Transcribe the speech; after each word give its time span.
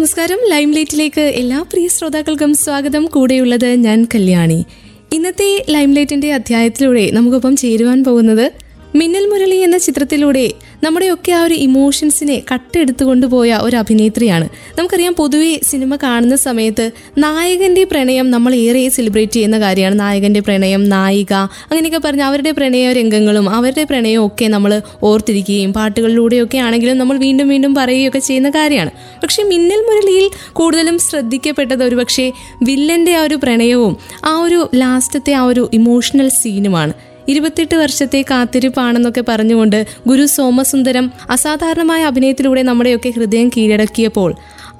നമസ്കാരം. 0.00 0.38
ലൈം 0.48 0.72
ലൈറ്റിലേക്ക് 0.72 1.20
എല്ലാ 1.20 1.62
പ്രിയ 1.62 1.88
ശ്രോതാക്കൾക്കും 1.88 2.54
സ്വാഗതം. 2.54 3.04
കൂടെയുള്ളത് 3.04 3.66
ഞാൻ 3.66 4.06
കല്യാണി. 4.14 4.64
ഇന്നത്തെ 5.12 5.64
ലൈം 5.70 5.94
ലൈറ്റിന്റെ 5.94 6.32
അധ്യായത്തിലൂടെ 6.32 7.10
നമുക്കൊപ്പം 7.10 7.56
ചേരുവാൻ 7.56 8.04
പോകുന്നത് 8.04 8.52
മിന്നൽ 8.94 9.26
മുരളി 9.26 9.56
എന്ന 9.56 9.78
ചിത്രത്തിലൂടെ 9.78 10.52
നമ്മുടെയൊക്കെ 10.84 11.32
ആ 11.32 11.42
ഒരു 11.42 11.54
ഇമോഷൻസിനെ 11.54 12.42
കട്ടെടുത്തു 12.52 13.04
കൊണ്ടുപോയ 13.04 13.58
ഒരു 13.62 13.76
അഭിനേത്രിയാണ്. 13.76 14.48
നമുക്കറിയാം 14.78 15.14
പൊതുവേ 15.14 15.60
സിനിമ 15.62 15.96
കാണുന്ന 15.96 16.36
സമയത്ത് 16.36 16.90
നായകന്റെ 17.18 17.84
പ്രണയം 17.84 18.30
നമ്മൾ 18.30 18.54
ഏറെ 18.54 18.88
സെലിബ്രേറ്റ് 18.88 19.32
ചെയ്യുന്ന 19.32 19.60
കാര്യമാണ്. 19.60 20.00
നായകന്റെ 20.00 20.40
പ്രണയം 20.40 20.88
നായിക 20.88 21.32
അങ്ങനെയൊക്കെ 21.32 21.98
പറഞ്ഞ് 21.98 22.22
അവരുടെ 22.22 22.50
പ്രണയ 22.50 22.92
രംഗങ്ങളും 22.92 23.50
അവരുടെ 23.50 23.84
പ്രണയവും 23.84 24.26
ഒക്കെ 24.26 24.46
നമ്മൾ 24.46 24.82
ഓർത്തിരിക്കുകയും 25.02 25.72
പാട്ടുകളിലൂടെയൊക്കെ 25.72 26.58
ആണെങ്കിലും 26.58 26.98
നമ്മൾ 26.98 27.18
വീണ്ടും 27.18 27.48
വീണ്ടും 27.48 27.74
പറയുകയൊക്കെ 27.74 28.18
ചെയ്യുന്ന 28.18 28.50
കാര്യമാണ്. 28.50 28.90
പക്ഷേ 29.22 29.42
മിന്നൽ 29.42 29.76
മുരളിയിൽ 29.76 30.30
കൂടുതലും 30.52 30.98
ശ്രദ്ധിക്കപ്പെട്ടത് 30.98 31.84
ഒരുപക്ഷെ 31.84 32.32
വില്ലന്റെ 32.62 33.14
ആ 33.14 33.22
ഒരു 33.22 33.34
പ്രണയവും 33.34 33.96
ആ 34.24 34.40
ഒരു 34.40 34.70
ലാസ്റ്റത്തെ 34.74 35.32
ആ 35.32 35.42
ഒരു 35.42 35.70
ഇമോഷണൽ 35.72 36.28
സീനുമാണ് 36.28 37.09
ഇരുപത്തെട്ട് 37.30 37.74
വർഷത്തെ 37.74 38.22
കാത്തിരിപ്പാണെന്നൊക്കെ 38.30 39.24
പറഞ്ഞുകൊണ്ട് 39.28 39.86
ഗുരു 40.06 40.26
സോമസുന്ദരം 40.26 41.06
അസാധാരണമായ 41.30 42.02
അഭിനയത്തിലൂടെ 42.04 42.62
നമ്മുടെയൊക്കെ 42.62 43.10
ഹൃദയം 43.10 43.48
കീഴടക്കിയപ്പോൾ 43.48 44.30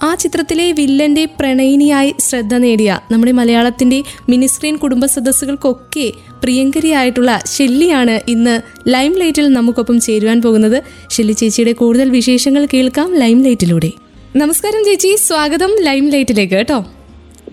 ആ 0.03 0.15
ചിത്രത്തിലെ 0.15 0.73
വില്ലന്റെ 0.73 1.25
പ്രണയിനിയായി 1.25 2.15
ശ്രദ്ധ 2.19 2.55
നേടിയ 2.55 3.01
നമ്മുടെ 3.11 3.33
മലയാളത്തിന്റെ 3.33 3.99
മിനിസ്ക്രീൻ 4.29 4.77
കുടുംബ 4.77 5.07
സദസ്സുകൾക്കൊക്കെ 5.07 6.07
പ്രിയങ്കരിയായിട്ടുള്ള 6.43 7.41
ഷെല്ലിയാണ് 7.57 8.21
ഇന്ന് 8.29 8.55
ലൈം 8.89 9.13
ലൈറ്റിൽ 9.13 9.49
നമുക്കൊപ്പം 9.53 10.01
ചേരുവാൻ 10.01 10.43
പോകുന്നത്. 10.43 10.79
ഷെല്ലി 11.11 11.33
ചേച്ചിയുടെ 11.33 11.73
കൂടുതൽ 11.73 12.11
വിശേഷങ്ങൾ 12.11 12.65
കേൾക്കാം 12.75 13.11
ലൈം 13.15 13.43
ലൈറ്റിലൂടെ 13.43 13.91
നമസ്കാരം 14.37 14.83
ചേച്ചി 14.85 15.17
സ്വാഗതം 15.17 15.71
ലൈം 15.81 16.05
ലൈറ്റിലേക്ക് 16.11 16.55
കേട്ടോ. 16.55 16.79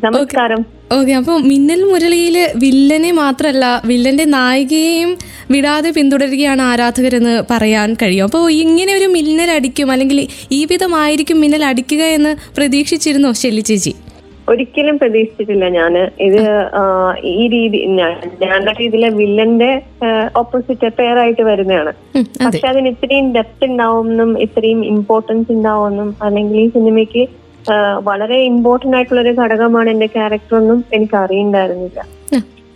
നമസ്കാരം. 0.04 0.77
ഓക്കെ 0.92 1.12
അപ്പോൾ 1.14 1.42
മിന്നൽ 1.42 1.84
മുരളിയിൽ 1.84 2.48
വില്ലനെ 2.56 3.12
മാത്രമല്ല 3.12 3.82
വില്ലന്റെ 3.86 4.26
നായികയെയും 4.26 5.18
വിടാതെ 5.52 5.90
പിന്തുടരുകയാണ് 5.90 6.62
ആരാധകരെന്ന് 6.62 7.44
പറയാൻ 7.52 7.94
കഴിയും. 7.94 8.24
അപ്പോൾ 8.24 8.52
ഇങ്ങനെ 8.52 8.94
ഒരു 8.94 9.06
മിന്നൽ 9.06 9.52
അടിക്കും 9.52 9.92
അല്ലെങ്കിൽ 9.92 10.28
ഈ 10.52 10.66
വിധമായിരിക്കും 10.66 11.42
മിന്നൽ 11.42 11.66
അടിക്കുക 11.66 12.04
എന്ന് 12.04 12.36
പ്രതീക്ഷിച്ചിരുന്നോ 12.58 13.32
ശല്യ 13.32 13.60
ചേച്ചി? 13.60 13.94
ഒരിക്കലും 14.50 15.00
പ്രതീക്ഷിച്ചിട്ടില്ല 15.00 15.70
ഞാൻ. 15.70 15.98
ഇത് 16.20 16.42
ഈ 17.24 17.48
രീതി 17.48 17.78
ഞാൻ- 17.78 18.80
രീതിയിലെ 18.82 19.10
വില്ലന്റെ 19.10 19.82
ഓപ്പോസിറ്റ് 20.36 20.88
പേരായിട്ട് 20.88 21.22
ആയിട്ട് 21.22 21.42
വരുന്നതാണ്. 21.42 21.92
പക്ഷെ 22.46 22.68
അതിന് 22.68 22.90
ഇത്രയും 22.90 23.34
ഡെപ്ത് 23.34 23.66
ഉണ്ടാവുമെന്നും 23.66 24.40
ഇത്രയും 24.42 24.86
ഇമ്പോർട്ടൻസ് 24.86 25.52
ഉണ്ടാവുമെന്നും 25.52 26.16
അല്ലെങ്കിൽ 26.22 26.58
ഈ 26.60 26.70
സിനിമയ്ക്ക് 26.70 27.28
വളരെ 28.08 28.38
ഇമ്പോർട്ടന്റ് 28.52 28.98
ആയിട്ടുള്ള 28.98 29.22
ഒരു 29.22 29.34
ഘടകമാണ് 29.42 29.90
എന്റെ 29.90 30.08
ക്യാരക്ടർ 30.08 30.56
ഒന്നും 30.56 30.80
എനിക്ക് 30.94 31.18
അറിയണ്ടായിരുന്നില്ല 31.18 32.00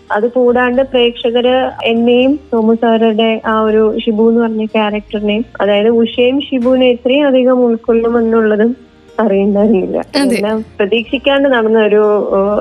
അത് 0.10 0.26
കൂടാണ്ട് 0.30 0.82
പ്രേക്ഷകര് 0.92 1.56
എന്നെയും 1.86 2.32
തോമസ് 2.52 2.82
സാറുടെ 2.82 3.30
ആ 3.46 3.56
ഒരു 3.62 3.84
ഷിബു 4.04 4.24
എന്ന് 4.30 4.42
പറഞ്ഞ 4.42 4.66
ക്യാരക്ടറിനെയും 4.74 5.46
അതായത് 5.62 5.90
ഉഷയും 6.02 6.40
ഷിബുവിനെ 6.48 6.88
ഇത്രയും 6.96 7.28
അധികം 7.28 7.60
ഉൾക്കൊള്ളുമെന്നുള്ളതും 7.68 8.72
അറിയണ്ടായിരുന്നില്ല. 9.18 9.98
എല്ലാം 10.22 10.60
പ്രതീക്ഷിക്കാണ്ട് 10.78 11.48
നടന്ന 11.50 11.80
ഒരു 11.90 12.02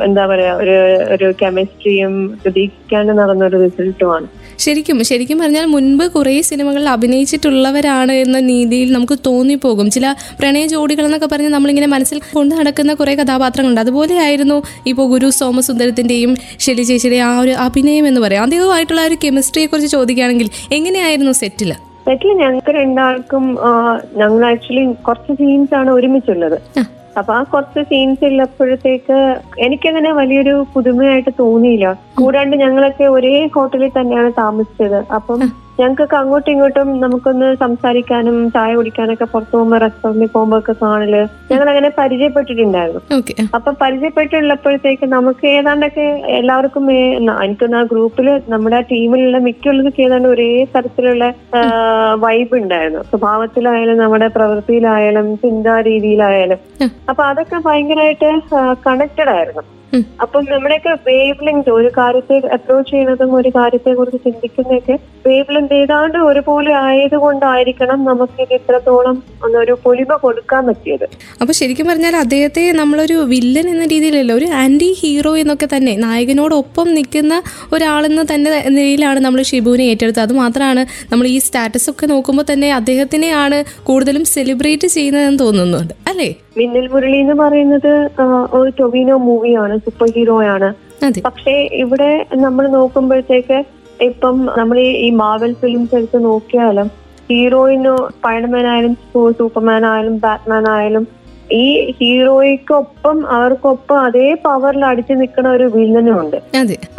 എന്താ 0.05 0.25
പറയാ 0.27 0.53
ഒരു 0.57 0.77
ഒരു 1.15 1.27
കെമിസ്ട്രിയും 1.43 2.15
പ്രതീക്ഷിക്കാണ്ട് 2.43 3.13
നടന്ന 3.13 3.43
ഒരു 3.45 3.59
റിസൾട്ടുമാണ് 3.65 4.27
ശരിക്കും 4.65 4.97
ശരിക്കും 5.11 5.39
പറഞ്ഞാൽ 5.43 5.67
മുൻപ് 5.75 6.05
കുറേ 6.15 6.35
സിനിമകളിൽ 6.49 6.89
അഭിനയിച്ചിട്ടുള്ളവരാണ് 6.95 8.15
എന്ന 8.25 8.39
രീതിയിൽ 8.51 8.89
നമുക്ക് 8.97 9.17
തോന്നിപ്പോകും. 9.29 9.87
ചില 9.97 10.07
പ്രണയ 10.41 10.65
ജോഡികൾ 10.75 11.05
എന്നൊക്കെ 11.09 11.29
പറഞ്ഞ് 11.33 11.51
നമ്മളിങ്ങനെ 11.57 11.89
മനസ്സിൽ 11.95 12.19
കൊണ്ട് 12.33 12.55
നടക്കുന്ന 12.61 12.95
കുറേ 13.01 13.15
കഥാപാത്രങ്ങളുണ്ട്. 13.21 13.83
അതുപോലെയായിരുന്നു 13.85 14.59
ഇപ്പോൾ 14.93 15.09
ഗുരു 15.15 15.31
സോമസുന്ദരത്തിന്റെയും 15.41 16.33
ഷെലി 16.65 16.83
ചേച്ചിയുടെ 16.83 17.21
ആ 17.29 17.33
ഒരു 17.41 17.55
അഭിനയം 17.67 18.07
എന്ന് 18.13 18.23
പറയാം. 18.27 18.45
അദ്ദേഹമായിട്ടുള്ള 18.49 19.01
ആ 19.05 19.11
ഒരു 19.11 19.19
കെമിസ്ട്രിയെ 19.25 19.67
കുറിച്ച് 19.67 19.91
ചോദിക്കുകയാണെങ്കിൽ 19.97 20.51
എങ്ങനെയായിരുന്നു 20.79 21.35
സെറ്റിൽ 21.43 21.73
സെറ്റിൽ 22.07 22.31
ഞങ്ങൾക്ക് 22.43 22.73
രണ്ടാൾക്കും 22.81 23.45
ഞങ്ങൾ 24.21 24.43
ആക്ച്വലി 24.53 24.85
കുറച്ച് 25.07 25.33
സീൻസ് 25.41 25.75
ആണ് 25.81 25.91
ഒരുമിച്ചുള്ളത്. 25.91 26.57
അപ്പൊ 27.19 27.35
ആ 27.35 27.43
കുറച്ച് 27.43 27.81
സീൻസ് 27.83 28.25
ഉള്ളപ്പോഴത്തേക്ക് 28.25 29.41
എനിക്കങ്ങനെ 29.59 30.13
വലിയൊരു 30.13 30.67
പുതുമയായിട്ട് 30.75 31.31
തോന്നിയില്ല. 31.39 31.99
കൂടാണ്ട് 32.19 32.57
ഞങ്ങളൊക്കെ 32.57 33.05
ഒരേ 33.05 33.47
ഹോട്ടലിൽ 33.55 33.91
തന്നെയാണ് 33.99 34.33
താമസിച്ചത്. 34.39 35.05
അപ്പം 35.15 35.41
ഞങ്ങൾക്കൊക്കെ 35.81 36.17
അങ്ങോട്ടും 36.17 36.51
ഇങ്ങോട്ടും 36.53 36.89
നമുക്കൊന്ന് 37.01 37.49
സംസാരിക്കാനും 37.55 38.37
ചായ 38.51 38.75
കുടിക്കാനൊക്കെ 38.75 39.25
പുറത്തു 39.25 39.55
പോകുമ്പോൾ 39.57 39.79
റെസ്റ്റോറന്റിൽ 39.79 40.27
പോകുമ്പോ 40.27 40.59
ഒക്കെ 40.59 40.75
കാണൽ 40.83 41.15
ഞങ്ങൾ 41.51 41.69
അങ്ങനെ 41.69 41.91
പരിചയപ്പെട്ടിട്ടുണ്ടായിരുന്നു 41.99 43.03
അപ്പൊ 43.55 43.73
പരിചയപ്പെട്ടുള്ളപ്പോഴത്തേക്ക് 43.81 45.07
നമുക്ക് 45.07 45.47
ഏതാണ്ടൊക്കെ 45.47 46.07
എല്ലാവർക്കും 46.41 46.87
എനിക്കൊന്ന് 47.41 47.77
ആ 47.77 47.83
ഗ്രൂപ്പിൽ 47.83 48.29
നമ്മുടെ 48.49 48.81
ടീമിലുള്ള 48.93 49.39
മിക്കുള്ളതൊക്കെ 49.39 50.03
ഏതാണ്ട് 50.03 50.29
ഒരേ 50.29 50.51
തരത്തിലുള്ള 50.77 51.25
വൈബ് 52.25 52.55
ഉണ്ടായിരുന്നു 52.57 53.03
സ്വഭാവത്തിലായാലും 53.03 53.99
നമ്മുടെ 53.99 54.27
പ്രവൃത്തിയിലായാലും 54.27 55.27
ചിന്താ 55.37 55.81
രീതിയിലായാലും. 55.81 56.59
അപ്പൊ 57.09 57.23
അതൊക്കെ 57.25 57.59
ഭയങ്കരമായിട്ട് 57.65 58.31
കണക്റ്റഡ് 58.87 59.29
ആയിരുന്നു. 59.29 59.63
അപ്പം 60.21 60.45
നമ്മുടെയൊക്കെ 60.45 60.93
വേവ് 61.09 61.47
ലെങ്ത് 61.47 61.71
ഒരു 61.71 61.89
കാര്യത്തെ 61.99 62.37
അപ്രോച്ച് 62.47 62.91
ചെയ്യുന്നതും 62.91 63.35
ഒരു 63.35 63.49
കാര്യത്തെ 63.49 63.95
കുറിച്ച് 63.95 64.19
ചിന്തിക്കുന്നതൊക്കെ 64.25 64.99
വേവ് 65.27 65.55
ലെങ്ത് 65.55 65.75
ഏതാണ്ട് 65.75 66.19
ഒരുപോലെ 66.19 66.73
ആയതുകൊണ്ടായിരിക്കണം 66.73 68.05
നമുക്ക് 68.05 68.43
ഇത് 68.43 68.55
ഇത്രത്തോളം 68.55 69.23
ഒരു 69.59 69.77
പൊലിമ 69.85 70.17
കൊടുക്കാൻ 70.17 70.67
പറ്റിയത്. 70.67 71.07
അപ്പൊ 71.41 71.53
ശരിക്കും 71.53 71.87
പറഞ്ഞാൽ 71.87 72.17
അദ്ദേഹത്തെ 72.17 72.73
നമ്മളൊരു 72.73 73.15
വില്ലൻ 73.15 73.69
എന്ന 73.69 73.87
രീതിയിലല്ല 73.87 74.33
ഒരു 74.33 74.45
ആന്റി 74.45 74.97
ഹീറോ 75.01 75.37
എന്നൊക്കെ 75.37 75.69
തന്നെ 75.77 75.97
നായകനോടൊപ്പം 75.97 76.95
നിൽക്കുന്ന 76.95 77.43
ഒരാളെന്ന് 77.73 78.35
തന്നെ 78.35 78.51
നിലയിലാണ് 78.69 79.21
നമ്മൾ 79.21 79.43
ഷിബുവിനെ 79.43 79.85
ഏറ്റെടുത്തത്. 79.85 80.23
അത് 80.23 80.33
മാത്രമാണ് 80.33 80.87
നമ്മൾ 81.13 81.27
ഈ 81.27 81.39
സ്റ്റാറ്റസ് 81.39 81.91
ഒക്കെ 81.91 82.07
നോക്കുമ്പോൾ 82.07 82.53
തന്നെ 82.53 82.73
അദ്ദേഹത്തിനെയാണ് 82.73 83.65
കൂടുതലും 83.83 84.25
സെലിബ്രേറ്റ് 84.25 84.87
ചെയ്യുന്നതെന്ന് 84.87 85.39
തോന്നുന്നുണ്ട്. 85.39 85.95
അല്ലേ? 86.09 86.31
മിന്നൽ 86.61 86.87
മുരളി 86.89 87.17
എന്ന് 87.17 87.35
പറയുന്നത് 87.35 87.93
ഒരു 88.53 88.71
ടൊവിനോ 88.79 89.17
മൂവിയാണ് 89.19 89.75
സൂപ്പർ 89.79 90.09
ഹീറോ 90.09 90.37
ആണ് 90.47 90.69
പക്ഷേ 91.21 91.55
ഇവിടെ 91.75 92.11
നമ്മൾ 92.37 92.65
നോക്കുമ്പോഴത്തേക്ക് 92.69 93.59
ഇപ്പം 94.01 94.37
നമ്മൾ 94.59 94.79
ഈ 95.01 95.09
മാവൽ 95.15 95.53
ഫിലിംസ് 95.55 95.95
എടുത്ത് 95.95 96.19
നോക്കിയാലും 96.25 96.89
ഹീറോയിനോ 97.31 97.95
സ്പൈഡർമാൻ 98.09 98.67
ആയാലും 98.67 98.95
ബാറ്റ്മാനായാലും 99.09 99.33
സൂപ്പർമാൻ 99.33 99.83
ആയാലും 99.87 100.15
ബാറ്റ്മാൻ 100.19 100.65
ആയാലും 100.71 101.05
ഈ 101.53 101.67
ഹീറോയ്ക്കൊപ്പം 101.99 103.17
അവർക്കൊപ്പം 103.37 103.99
അതേ 104.07 104.27
പവറിൽ 104.45 104.83
അടിച്ചു 104.85 105.15
നിൽക്കുന്ന 105.21 105.49
ഒരു 105.57 105.67
വില്ലനും 105.77 106.15
ഉണ്ട്. 106.23 106.37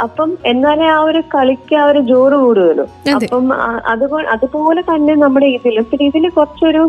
അപ്പം 0.06 0.30
എന്നാലേ 0.52 0.88
ആ 0.96 1.00
ഒരു 1.10 1.22
കളിക്ക് 1.34 1.76
ആ 1.82 1.86
ഒരു 1.92 2.02
ജോറ് 2.12 2.38
കൂടുതലും 2.44 2.90
അപ്പം 3.18 3.46
അതുപോലെ 3.94 4.28
അതുപോലെ 4.36 4.82
തന്നെ 4.92 5.16
നമ്മുടെ 5.24 5.48
ഇതിലും 5.58 5.86
പിന്നെ 5.92 6.08
ഇതിൽ 6.12 6.26
കുറച്ചൊരു 6.38 6.84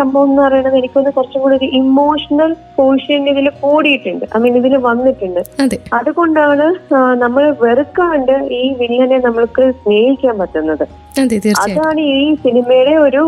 സംഭവം 0.00 0.28
എന്ന് 0.30 0.42
പറയുന്നത് 0.42 0.76
എനിക്കൊന്ന് 0.80 1.12
കുറച്ചും 1.18 1.42
കൂടി 1.42 1.56
ഒരു 1.60 1.68
ഇമോഷണൽ 1.80 2.52
പോഷൻ 2.78 3.28
ഇതിൽ 3.32 3.46
കൂടിയിട്ടുണ്ട്. 3.62 4.24
ഐ 4.36 4.40
മീൻ 4.44 4.56
ഇതിൽ 4.60 4.76
വന്നിട്ടുണ്ട്. 4.88 5.40
അതെ. 5.64 5.78
അതുകൊണ്ടാണ് 5.98 6.66
നമ്മൾ 7.24 7.44
വെറുക്കാണ്ട് 7.64 8.34
ഈ 8.60 8.62
വില്ലനെ 8.80 9.18
നമ്മൾക്ക് 9.26 9.64
സ്നേഹിക്കാൻ 9.82 10.38
പറ്റുന്നത്. 10.42 10.86
അതാണ് 11.64 12.00
ഈ 12.00 12.34
സിനിമയുടെ 12.44 12.94
ഒരു 13.06 13.22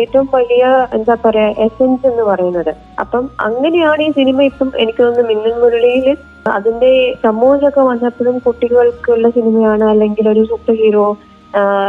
ഏറ്റവും 0.00 0.28
വലിയ 0.36 0.64
എന്താ 0.96 1.14
പറയാ 1.24 1.48
എസെൻസ് 1.66 2.06
എന്ന് 2.10 2.24
പറയുന്നത്. 2.30 2.72
അപ്പം 3.02 3.17
അങ്ങനെയാണ് 3.38 4.00
ഈ 4.02 4.10
സിനിമ 4.10 4.42
ഇപ്പം 4.42 4.68
എനിക്ക് 4.78 5.02
തോന്നുന്നു 5.02 5.28
മിന്നൽ 5.28 5.54
മുരളിയിൽ 5.58 6.08
അതിന്റെ 6.50 6.90
സമൂഹമൊക്കെ 7.24 7.82
വന്നപ്പോഴും 7.82 8.36
കുട്ടികൾക്കുള്ള 8.38 9.28
സിനിമയാണ് 9.30 9.84
അല്ലെങ്കിൽ 9.84 10.26
ഒരു 10.28 10.42
സൂപ്പർ 10.44 10.74
ഹീറോ 10.74 11.06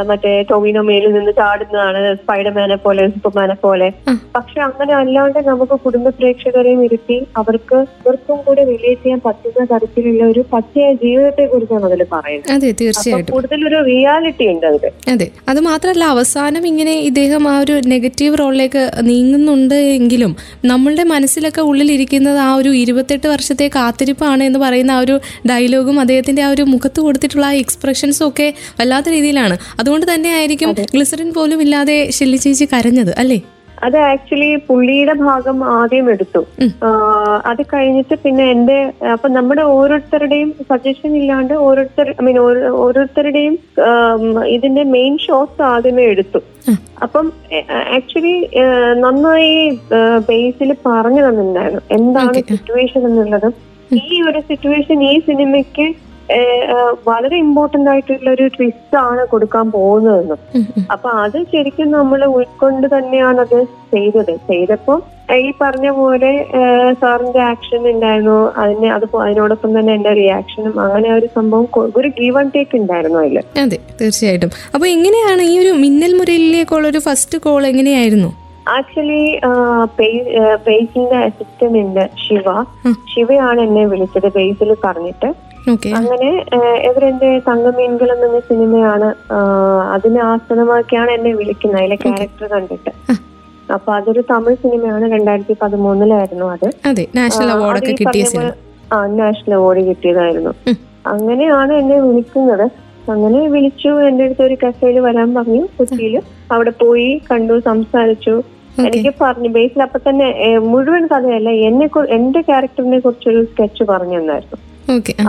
മറ്റേ 0.06 0.32
ടൊവിനോ 0.50 0.82
മേലിൽ 0.82 1.12
നിന്ന് 1.14 1.32
ചാടുന്നതാണ് 1.32 2.16
സ്പൈഡർമാനെ 2.16 2.76
പോലെ 2.76 3.04
സൂപ്പർമാനെ 3.08 3.56
പോലെ. 3.56 3.88
പക്ഷെ 4.36 4.60
അങ്ങനെ 4.62 4.94
അല്ലാണ്ട് 4.94 5.40
നമുക്ക് 5.48 5.76
കുടുംബ 5.86 6.08
പ്രേക്ഷകരെയും 6.10 6.84
ഇരുത്തി 6.84 7.18
അവർക്ക് 7.38 7.78
ഇവർക്കും 8.02 8.38
കൂടെ 8.46 8.64
റിലേറ്റ് 8.64 9.04
ചെയ്യാൻ 9.04 9.22
പറ്റുന്ന 9.26 9.66
തരത്തിലുള്ള 9.66 10.24
ഒരു 10.26 10.46
പച്ചയ 10.54 10.94
ജീവിതത്തെ 11.04 11.46
കുറിച്ചാണ് 11.46 11.86
അതിൽ 11.86 12.04
പറയുന്നത്. 12.14 12.52
അതെ 12.56 12.72
തീർച്ചയായിട്ടും. 12.82 13.34
കൂടുതലൊരു 13.36 13.80
റിയാലിറ്റി 13.84 14.48
ഉണ്ട് 14.54 14.66
അതിൽ. 14.66 14.86
അതെ. 15.14 15.28
അത് 15.48 15.60
മാത്രമല്ല 15.60 16.04
അവസാനം 16.16 16.66
ഇങ്ങനെ 16.68 16.94
ഇദ്ദേഹം 17.10 17.48
ആ 17.48 17.60
ഒരു 17.60 17.76
നെഗറ്റീവ് 17.88 18.40
റോളിലേക്ക് 18.40 18.84
നീങ്ങുന്നുണ്ട് 19.02 19.78
എങ്കിലും 19.98 20.32
നമ്മളുടെ 20.66 21.04
മനസ്സിലൊക്കെ 21.04 21.62
ഉള്ളിലിരിക്കുന്നത് 21.62 22.40
ആ 22.40 22.56
ഒരു 22.56 22.70
ഇരുപത്തെട്ട് 22.76 23.28
വർഷത്തെ 23.28 23.68
കാത്തിരിപ്പാണ് 23.76 24.44
എന്ന് 24.44 24.60
പറയുന്ന 24.60 24.92
ആ 24.92 25.00
ഒരു 25.00 25.16
ഡയലോഗും 25.50 26.00
അദ്ദേഹത്തിന്റെ 26.00 26.44
ആ 26.44 26.50
ഒരു 26.50 26.64
മുഖത്ത് 26.64 27.02
കൊടുത്തിട്ടുള്ള 27.02 27.46
ആ 27.46 27.54
എക്സ്പ്രഷൻസും 27.64 28.28
ഒക്കെ 28.28 28.48
വല്ലാത്ത 28.80 29.10
രീതിയിലാണ് 29.10 29.49
അതുകൊണ്ട് 29.80 30.08
തന്നെ 30.14 30.32
ആയിരിക്കും 30.40 30.74
ഗ്ലിസറിൻ 30.96 31.32
പോലും 31.38 31.62
ഇല്ലാതെ 31.68 31.98
ഷെല്ലി 32.18 32.40
ചേച്ചി 32.46 32.68
കരഞ്ഞത് 32.76 33.14
അല്ലേ? 33.24 33.40
അത് 33.88 33.98
ആക്ച്വലി 34.08 34.50
പുള്ളിയുടെ 34.68 35.14
ഭാഗം 35.26 35.58
ആദ്യം 35.76 36.08
എടുത്തു. 36.14 36.42
അത് 37.50 37.62
കഴിഞ്ഞിട്ട് 37.74 38.16
പിന്നെ 38.24 38.46
എന്റെ 38.54 38.76
അപ്പൊ 39.14 39.28
നമ്മുടെ 39.36 39.64
ഓരോരുത്തരുടെയും 39.76 40.50
സജഷൻ 40.72 41.12
ഇല്ലാണ്ട് 41.20 41.54
ഓരോരുത്തർ 41.68 42.10
ഐ 42.20 42.26
മീൻ 42.28 42.40
ഓരോരുത്തരുടെയും 42.84 43.56
ഇതിന്റെ 44.56 44.84
മെയിൻ 44.96 45.16
ഷോട്ട്സ് 45.26 45.64
ആദ്യമേ 45.72 46.06
എടുത്തു. 46.14 46.42
അപ്പം 47.06 47.26
ആക്ച്വലി 47.98 48.36
നന്നായി 49.06 49.56
ബേസിൽ 50.30 50.72
പറഞ്ഞു 50.86 51.24
തന്നിട്ടുണ്ടായിരുന്നു. 51.28 51.84
എന്താണ് 52.00 52.44
സിറ്റുവേഷൻ 52.52 53.02
എന്നുള്ളതും. 53.12 53.56
ഈ 54.04 54.22
ഒരു 54.30 54.40
സിറ്റുവേഷൻ 54.52 54.98
ഈ 55.12 55.16
സിനിമയ്ക്ക് 55.30 55.88
വളരെ 57.08 57.36
ഇമ്പോർട്ടന്റ് 57.44 57.90
ആയിട്ടുള്ള 57.92 58.30
ഒരു 58.38 58.46
ട്വിസ്റ്റ് 58.56 58.98
ആണ് 59.08 59.22
കൊടുക്കാൻ 59.32 59.66
പോകുന്നതെന്നും. 59.76 60.40
അപ്പൊ 60.94 61.10
അത് 61.24 61.38
ശരിക്കും 61.54 61.88
നമ്മൾ 61.98 62.22
ഉൾക്കൊണ്ട് 62.40 62.88
തന്നെയാണ് 62.96 63.40
അത് 63.46 63.60
ചെയ്തത്. 63.94 64.34
ചെയ്തപ്പോ 64.50 64.96
ഈ 65.46 65.50
പറഞ്ഞ 65.62 65.88
പോലെ 66.00 66.32
സാറിന്റെ 67.02 67.42
ആക്ഷൻ 67.52 67.82
ഉണ്ടായിരുന്നു. 67.94 68.38
അതിന് 68.62 68.88
അത് 68.96 69.06
അതിനോടൊപ്പം 69.24 69.72
തന്നെ 69.78 69.92
എന്റെ 69.98 70.14
റിയാക്ഷനും 70.20 70.76
അങ്ങനെ 70.86 71.10
ഒരു 71.18 71.28
സംഭവം 71.38 71.68
ഒരു 72.02 72.12
ഗീവ് 72.20 72.38
ആൻഡ് 72.42 72.54
ടേക്ക് 72.56 72.78
ഉണ്ടായിരുന്നു 72.82 73.20
അതിൽ. 73.24 73.40
അതെ 73.64 73.80
തീർച്ചയായിട്ടും. 74.02 74.54
അപ്പൊ 74.76 74.86
എങ്ങനെയാണ് 74.96 75.44
ഈ 75.52 75.56
ഒരു 75.64 75.74
മിന്നൽ 75.84 76.14
മുരളിലേക്കുള്ള 76.20 76.88
ഒരു 76.94 77.02
ഫസ്റ്റ് 77.08 77.40
കോൾ 77.48 77.62
എങ്ങനെയായിരുന്നു? 77.72 78.32
ആക്ച്വലി 78.78 79.22
പേസിന്റെ 80.66 81.18
അസിസ്റ്റന്റ് 81.28 81.80
ഉണ്ട് 81.84 82.04
ശിവ. 82.24 82.48
ശിവയാണ് 83.14 83.62
എന്നെ 83.68 83.84
വിളിച്ചത് 83.94 84.28
പേസിൽ 84.36 84.72
പറഞ്ഞിട്ട്. 84.84 85.30
അങ്ങനെ 86.00 86.30
എവരെന്റെ 86.90 87.30
ഇവരെന്റെ 87.30 87.30
തങ്കമീൻകുളം 87.48 88.20
എന്ന 88.26 88.40
സിനിമയാണ് 88.50 89.08
അതിനെ 89.94 90.22
ആസ്പദമാക്കിയാണ് 90.24 91.12
എന്നെ 91.12 91.32
വിളിക്കുന്നത്. 91.34 91.82
അതിലെ 91.82 91.98
ക്യാരക്ടർ 92.04 92.48
കണ്ടിട്ട്. 92.54 92.92
അപ്പൊ 93.74 93.90
അതൊരു 93.94 94.22
തമിഴ് 94.30 94.56
സിനിമയാണ് 94.56 95.06
രണ്ടായിരത്തി 95.12 95.56
പതിമൂന്നിലായിരുന്നു 95.62 96.46
അത്. 96.56 96.68
നാഷണൽ 97.16 97.50
അവാർഡൊക്കെ 97.56 97.92
അത് 97.92 98.00
കിട്ടിയ 98.02 98.52
ആ 98.94 99.00
നാഷണൽ 99.22 99.54
അവാർഡ് 99.54 99.82
കിട്ടിയതായിരുന്നു. 99.90 100.54
അങ്ങനെയാണ് 101.08 101.74
എന്നെ 101.74 101.98
വിളിക്കുന്നത്. 102.00 102.66
അങ്ങനെ 103.12 103.42
വിളിച്ചു 103.54 103.92
എന്റെ 104.08 104.24
അടുത്ത് 104.24 104.42
ഒരു 104.42 104.56
കഫേയിൽ 104.64 104.98
വരാൻ 105.00 105.30
പറഞ്ഞു 105.36 105.62
കൊച്ചിയിൽ. 105.78 106.16
അവിടെ 106.52 106.72
പോയി 106.82 107.10
കണ്ടു 107.32 107.56
സംസാരിച്ചു. 107.66 108.36
എനിക്ക് 108.88 109.12
പറഞ്ഞു 109.22 109.50
ബേസിൽ 109.56 109.82
അപ്പൊ 109.82 110.00
തന്നെ 110.00 110.28
മുഴുവൻ 110.72 111.04
കഥയല്ല 111.14 111.50
എന്നെ 111.70 111.88
എന്റെ 112.18 112.42
ക്യാരക്ടറിനെ 112.42 113.00
കുറിച്ചൊരു 113.00 113.42
സ്കെച്ച് 113.46 113.84
പറഞ്ഞു 113.92 114.18
തന്നായിരുന്നു. 114.20 114.58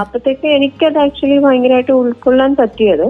അപ്പത്തേക്ക് 0.02 0.46
എനിക്കത് 0.48 0.98
ആക്ച്വലി 0.98 1.38
ഭയങ്കരമായിട്ട് 1.38 1.92
ഉൾക്കൊള്ളാൻ 1.92 2.56
പറ്റിയത്. 2.60 3.06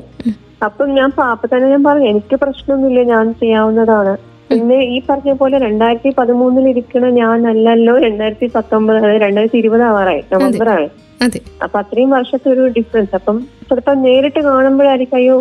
അപ്പൊ 0.63 0.87
ഞാൻ 0.87 1.11
അപ്പൊ 1.35 1.47
തന്നെ 1.53 1.69
ഞാൻ 1.69 1.83
പറഞ്ഞു 1.85 2.09
എനിക്ക് 2.09 2.37
പ്രശ്നമൊന്നുമില്ല 2.37 3.03
ഞാൻ 3.15 3.27
ചെയ്യാവുന്നതാണ്. 3.35 4.13
പിന്നെ 4.51 4.79
ഈ 4.95 4.97
പറഞ്ഞ 5.09 5.33
പോലെ 5.33 5.57
രണ്ടായിരത്തി 5.59 6.11
പതിമൂന്നിൽ 6.19 6.67
ഇരിക്കണ 6.69 7.09
ഞാനല്ലല്ലോ 7.19 7.99
രണ്ടായിരത്തി 7.99 8.47
പത്തൊമ്പത് 8.55 8.99
അതായത് 8.99 9.23
രണ്ടായിരത്തി 9.23 9.59
ഇരുപത് 9.59 9.83
ആവാറായി 9.83 10.23
നവംബറാണ്. 10.33 10.89
അപ്പൊ 11.65 11.77
അത്രയും 11.79 12.11
വർഷത്തെ 12.11 12.49
ഒരു 12.51 12.65
ഡിഫറൻസ് 12.79 13.15
അപ്പം 13.15 13.37
ചിലപ്പോ 13.69 13.93
നേരിട്ട് 14.07 14.41
കാണുമ്പോഴായിരിക്കും 14.41 15.19
അയ്യോ 15.19 15.37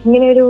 ഇങ്ങനെ 0.00 0.26
ഒരു 0.32 0.46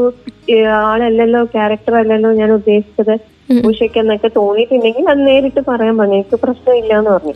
ആളല്ലല്ലോ 0.85 1.43
ക്യാരക്ടർ 1.55 1.95
അല്ലല്ലോ 1.95 2.33
ഞാൻ 2.33 2.51
ഉദ്ദേശിച്ചത് 2.53 3.15
ഉഷയ്ക്ക് 3.15 3.69
ഉഷയ്ക്കെന്നൊക്കെ 3.69 4.31
തോന്നിയിട്ടുണ്ടെങ്കിൽ 4.37 5.09
അത് 5.09 5.21
നേരിട്ട് 5.27 5.61
പറയാൻ 5.71 5.97
പറഞ്ഞു 5.99 6.17
എനിക്ക് 6.21 6.39
പ്രശ്നമില്ല 6.45 6.93
എന്ന് 6.99 7.11
പറഞ്ഞു 7.11 7.35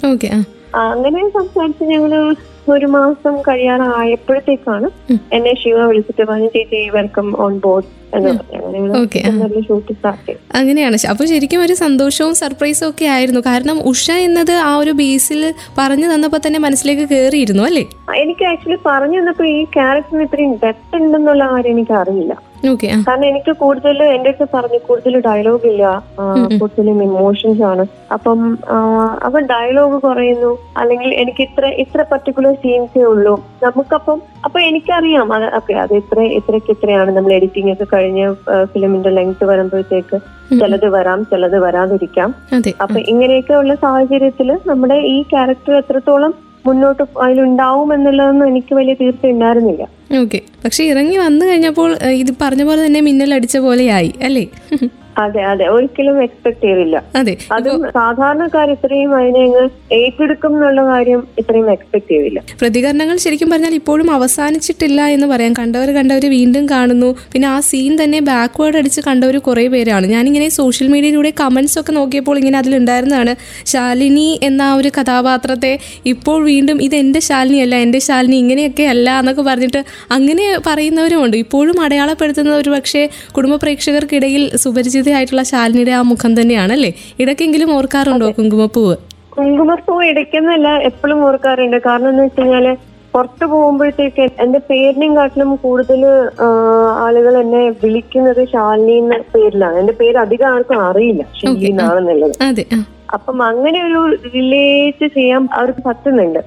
അങ്ങനെ 0.75 1.29
സംസാരിച്ച് 1.29 1.85
ഞങ്ങൾ 1.85 2.35
ഒരു 2.69 2.87
മാസം 2.87 3.43
കഴിയാറായപ്പോഴത്തേക്കാണ് 3.49 4.91
എന്നെ 5.33 5.55
ശിവ 5.55 5.87
വിളിച്ചിട്ട് 5.87 6.25
പറഞ്ഞു 6.25 6.47
ചേച്ചി 6.47 6.89
വെൽക്കം 6.89 7.41
ഓൺ 7.41 7.59
ബോർഡ് 7.59 7.85
അങ്ങനെയാണ്. 10.55 10.97
അപ്പൊ 11.09 11.25
ശരിക്കും 11.27 11.63
ഒരു 11.63 11.75
സന്തോഷവും 11.75 12.35
സർപ്രൈസും 12.35 12.89
ഒക്കെ 12.89 13.05
ആയിരുന്നു. 13.05 13.41
കാരണം 13.41 13.83
ഉഷ 13.85 14.11
എന്നത് 14.11 14.53
ആ 14.53 14.77
ഒരു 14.77 14.91
ബേസിൽ 14.91 15.55
പറഞ്ഞു 15.79 16.07
തന്നപ്പോ 16.15 16.39
തന്നെ 16.47 16.59
മനസ്സിലേക്ക് 16.59 17.03
കേറിയിരുന്നു 17.03 17.63
അല്ലേ? 17.63 17.87
എനിക്ക് 18.17 18.45
ആക്ച്വലി 18.45 18.79
പറഞ്ഞു 18.87 19.21
തന്നപ്പോ 19.21 19.45
ഈ 19.45 19.65
ക്യാരക്ടറിന് 19.65 20.23
ഇത്രയും 20.23 20.53
ഡെപ്ത് 20.65 20.97
ഉണ്ടെന്നുള്ള 20.97 21.51
കാര്യം 21.51 21.71
എനിക്ക് 21.71 21.93
അറിയില്ല. 21.93 22.48
കാരണം 22.65 23.25
എനിക്ക് 23.25 23.53
കൂടുതൽ 23.57 24.03
എന്റെ 24.03 24.31
അടുത്ത് 24.31 24.47
പറഞ്ഞു 24.55 24.79
കൂടുതൽ 24.89 25.21
ഡയലോഗ് 25.27 25.67
ഇല്ല. 25.67 26.03
കൂടുതലും 26.61 27.03
ഇമോഷൻസ് 27.03 27.63
ആണ്. 27.63 27.87
അപ്പം 28.13 28.59
അപ്പൊ 29.27 29.39
ഡയലോഗ് 29.39 30.03
കുറയുന്നു. 30.03 30.59
അല്ലെങ്കിൽ 30.77 31.15
എനിക്ക് 31.15 31.43
ഇത്ര 31.43 31.67
ഇത്ര 31.85 32.05
പർട്ടിക്കുലർ 32.13 32.55
സീൻസേ 32.55 33.03
ഉള്ളൂ. 33.03 33.35
നമുക്കപ്പം 33.63 34.23
അപ്പൊ 34.45 34.61
എനിക്കറിയാം. 34.61 35.33
അത് 35.33 35.55
ഓക്കെ 35.55 35.75
അത് 35.75 35.95
ഇത്ര 35.95 36.21
ഇത്രയ്ക്ക് 36.21 36.71
ഇത്രയാണ്. 36.71 37.11
നമ്മൾ 37.17 37.33
എഡിറ്റിംഗ് 37.33 37.73
ഒക്കെ 37.73 37.87
കഴിഞ്ഞ് 37.93 38.35
ഫിലിമിന്റെ 38.65 39.11
ലെങ്ത് 39.11 39.45
വരുമ്പോഴത്തേക്ക് 39.45 40.19
ചിലത് 40.61 40.89
വരാം 40.89 41.25
ചിലത് 41.25 41.59
വരാതിരിക്കാം. 41.59 42.35
അപ്പൊ 42.83 42.99
ഇങ്ങനെയൊക്കെ 43.13 43.55
ഉള്ള 43.55 43.75
സാഹചര്യത്തിൽ 43.75 44.59
നമ്മുടെ 44.67 44.95
ഈ 44.95 45.23
ക്യാരക്ടർ 45.23 45.77
എത്രത്തോളം 45.77 46.35
മുന്നോട്ട് 46.69 47.03
അതിലുണ്ടാവും 47.23 47.89
എന്നുള്ളതൊന്നും 47.95 48.47
എനിക്ക് 48.49 48.75
വലിയ 48.75 48.95
തീർച്ച 48.95 49.27
ഉണ്ടായിരുന്നില്ല. 49.35 49.83
ഓക്കെ 50.21 50.39
പക്ഷെ 50.65 50.83
ഇറങ്ങി 50.85 51.17
വന്നു 51.19 51.45
കഴിഞ്ഞപ്പോൾ 51.47 51.91
ഇത് 52.23 52.33
പറഞ്ഞ 52.43 52.63
പോലെ 52.65 52.81
തന്നെ 52.87 53.01
മിന്നൽ 53.01 53.35
അടിച്ച 53.35 53.57
പോലെയായി 53.67 54.13
അല്ലേ? 54.23 54.45
അതെ 55.19 55.43
അതെ. 55.43 55.67
ഒരിക്കലും 55.69 56.23
എക്സ്പെക്ട് 56.23 56.61
ചെയ്തില്ല. 56.61 56.97
അതെ. 57.17 57.33
സാധാരണക്കാർ 57.93 58.71
ഇത്രയും 58.71 59.13
അതിനെ 59.15 59.43
ഏറ്റെടുക്കും 59.93 60.53
എന്നുള്ള 60.57 60.83
കാര്യം 60.89 61.21
ഇത്രയും 61.39 61.71
എക്സ്പെക്ട് 61.73 62.09
ചെയ്തില്ല. 62.09 62.41
പ്രതികരണങ്ങൾ 62.61 63.17
ശരിക്കും 63.17 63.51
പറഞ്ഞാൽ 63.51 63.75
ഇപ്പോഴും 63.75 64.11
അവസാനിച്ചിട്ടില്ല 64.13 65.01
എന്ന് 65.07 65.27
പറയാം. 65.27 65.53
കണ്ടവർ 65.53 65.91
കണ്ടവർ 65.91 66.27
വീണ്ടും 66.31 66.67
കാണുന്നു. 66.71 67.11
പിന്നെ 67.33 67.49
ആ 67.49 67.61
സീൻ 67.61 67.93
തന്നെ 68.03 68.21
ബാക്ക്വേർഡ് 68.21 68.77
അടിച്ച് 68.77 69.01
കണ്ടവർ 69.01 69.39
കുറെ 69.39 69.69
പേരാണ്. 69.69 70.07
ഞാനിങ്ങനെ 70.07 70.49
സോഷ്യൽ 70.59 70.89
മീഡിയയിലൂടെ 70.89 71.33
കമന്റ്സ് 71.41 71.79
ഒക്കെ 71.81 71.93
നോക്കിയപ്പോൾ 71.93 72.39
ഇങ്ങനെ 72.39 72.59
അതിലുണ്ടായിരുന്നതാണ് 72.59 73.35
ശാലിനി 73.67 74.39
എന്ന 74.43 74.63
ആ 74.63 74.75
ഒരു 74.75 74.91
കഥാപാത്രത്തെ 74.99 75.73
ഇപ്പോൾ 76.05 76.39
വീണ്ടും 76.45 76.83
ഇത് 76.83 76.97
എന്റെ 76.97 77.21
ശാലിനി 77.21 77.61
അല്ല 77.61 77.75
എന്റെ 77.79 77.99
ശാലിനി 77.99 78.37
ഇങ്ങനെയൊക്കെ 78.37 78.85
അല്ല 78.85 79.19
എന്നൊക്കെ 79.19 79.43
പറഞ്ഞിട്ട് 79.43 79.81
അങ്ങനെ 80.11 80.47
പറയുന്നവരുമുണ്ട് 80.67 81.37
ഇപ്പോഴും 81.37 81.81
അടയാളപ്പെടുത്തുന്ന 81.85 82.57
ഒരു 82.57 82.71
പക്ഷേ 82.71 83.03
കുടുംബ 83.33 83.55
പ്രേക്ഷകർക്കിടയിൽ 83.57 84.43
സുപരിചിതയായിട്ടുള്ള 85.09 85.43
ശാലിനിയുടെ 85.53 85.93
ആ 85.99 86.03
മുഖം 86.11 86.33
തന്നെയാണ് 86.39 86.73
അല്ലേ 86.77 86.91
ഇടയ്ക്കെങ്കിലും 87.23 87.69
ഓർക്കാറുണ്ടോ 87.77 88.27
കുങ്കുമപ്പൂവ്? 88.39 88.95
കുങ്കുമപ്പൂവ് 89.37 90.05
ഇടയ്ക്കെന്നല്ല 90.11 90.69
എപ്പോഴും 90.89 91.19
ഓർക്കാറുണ്ട്. 91.29 91.79
കാരണം 91.87 92.11
എന്ന് 92.13 92.23
വെച്ച് 92.27 92.41
കഴിഞ്ഞാൽ 92.41 92.67
പുറത്തു 93.15 93.45
പോകുമ്പോഴത്തേക്ക് 93.53 94.25
എന്റെ 94.45 94.61
പേരിനെയും 94.69 95.13
കാട്ടിലും 95.17 95.51
കൂടുതൽ 95.63 96.03
ആളുകൾ 97.05 97.35
എന്നെ 97.43 97.63
വിളിക്കുന്നത് 97.83 98.43
ശാലിനി 98.53 98.95
എന്ന 99.03 99.17
പേരിലാണ്. 99.35 99.77
എന്റെ 99.83 99.95
പേര് 100.01 100.19
അധികം 100.25 100.49
ആർക്കും 100.55 100.83
അറിയില്ല 100.89 101.25
ഷീലി 101.39 101.67
എന്നാണെന്നുള്ളത് 101.71 102.35
അതെ 102.49 102.65
അപ്പം 103.17 103.39
അങ്ങനെ 103.51 103.79
ഒരു 103.89 104.01
റിലേറ്റ് 104.37 105.07
ചെയ്യാൻ 105.17 105.43
അവർക്ക് 105.59 105.83
പറ്റുന്നുണ്ട്. 105.89 106.43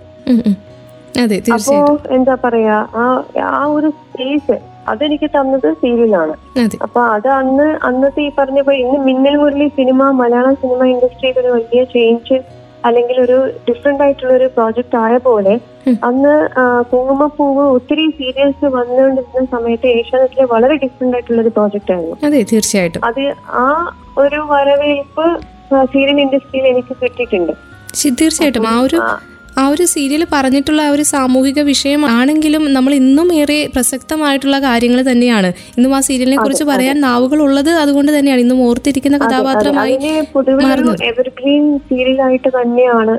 അപ്പോ 1.55 1.77
എന്താ 2.17 2.35
പറയാ 2.43 2.75
ആ 3.01 3.05
ആ 3.53 3.63
ഒരു 3.77 3.89
സ്പേസ് 4.01 4.57
അതെനിക്ക് 4.93 5.27
തന്നത് 5.35 5.67
സീരിയലാണ്. 5.81 6.33
അപ്പൊ 6.85 7.01
അത് 7.15 7.29
അന്ന് 7.41 7.67
അന്നത്തെ 7.89 8.23
ഈ 8.27 8.31
പറഞ്ഞ 8.39 8.61
ഇന്ന് 8.83 8.97
മിന്നൽ 9.09 9.35
മുരളി 9.41 9.67
സിനിമ 9.79 10.09
മലയാളം 10.21 10.55
സിനിമ 10.63 10.81
ഇൻഡസ്ട്രിയിൽ 10.93 11.37
ഒരു 11.43 11.51
വലിയ 11.57 11.83
ചേഞ്ച് 11.93 12.37
അല്ലെങ്കിൽ 12.87 13.17
ഒരു 13.23 13.37
ഡിഫറെന്റ് 13.67 14.03
ആയിട്ടുള്ള 14.03 14.31
ഒരു 14.37 14.47
പ്രോജക്റ്റ് 14.55 14.97
ആയ 15.03 15.15
പോലെ 15.25 15.53
അന്ന് 16.07 16.33
കുങ്കുമപ്പൂവ് 16.91 17.63
ഒത്തിരി 17.75 18.05
സീരിയൽസ് 18.19 18.67
വന്നുകൊണ്ടിരുന്ന 18.75 19.43
സമയത്ത് 19.55 19.87
ഏഷ്യാനെറ്റിലെ 19.97 20.45
വളരെ 20.53 20.75
ഡിഫറെന്റ് 20.83 21.15
ആയിട്ടുള്ള 21.17 21.41
ഒരു 21.45 21.51
പ്രോജക്റ്റ് 21.57 21.93
ആയിരുന്നു. 21.95 22.17
അതെ 22.27 22.41
തീർച്ചയായിട്ടും. 22.51 23.03
അത് 23.09 23.23
ആ 23.63 23.67
ഒരു 24.23 24.39
വരവേൽപ്പ് 24.53 25.27
സീരിയൽ 25.93 26.19
ഇൻഡസ്ട്രിയിൽ 26.25 26.65
എനിക്ക് 26.73 26.95
കിട്ടിയിട്ടുണ്ട്. 27.03 27.53
തീർച്ചയായിട്ടും. 28.21 28.67
ആ 28.73 28.75
ഒരു 28.87 28.99
ആ 29.59 29.63
ഒരു 29.73 29.85
സീരിയൽ 29.93 30.21
പറഞ്ഞിട്ടുള്ള 30.33 30.81
ആ 30.87 30.91
ഒരു 30.95 31.03
സാമൂഹിക 31.11 31.59
വിഷയമാണെങ്കിലും 31.69 32.63
നമ്മൾ 32.75 32.91
ഇന്നും 32.99 33.27
ഏറെ 33.39 33.57
പ്രസക്തമായിട്ടുള്ള 33.73 34.57
കാര്യങ്ങൾ 34.65 34.99
തന്നെയാണ്. 35.09 35.49
ഇന്നും 35.77 35.91
ആ 35.97 35.99
സീരിയലിനെ 36.07 36.37
കുറിച്ച് 36.43 36.65
പറയാൻ 36.71 36.97
നാവുകൾ 37.05 37.39
ഉള്ളത് 37.47 37.71
അതുകൊണ്ട് 37.81 38.11
തന്നെയാണ്. 38.17 38.41
ഇന്നും 38.45 38.59
ഓർത്തിരിക്കുന്ന 38.67 39.17
കഥാപാത്രമായി 39.23 39.95
മാറുന്നത്. 40.67 41.03
എവർഗ്രീൻ 41.11 41.65
സീരിയൽ 41.89 42.21
ആയിട്ട് 42.27 42.49
തന്നെയാണ് 42.59 43.15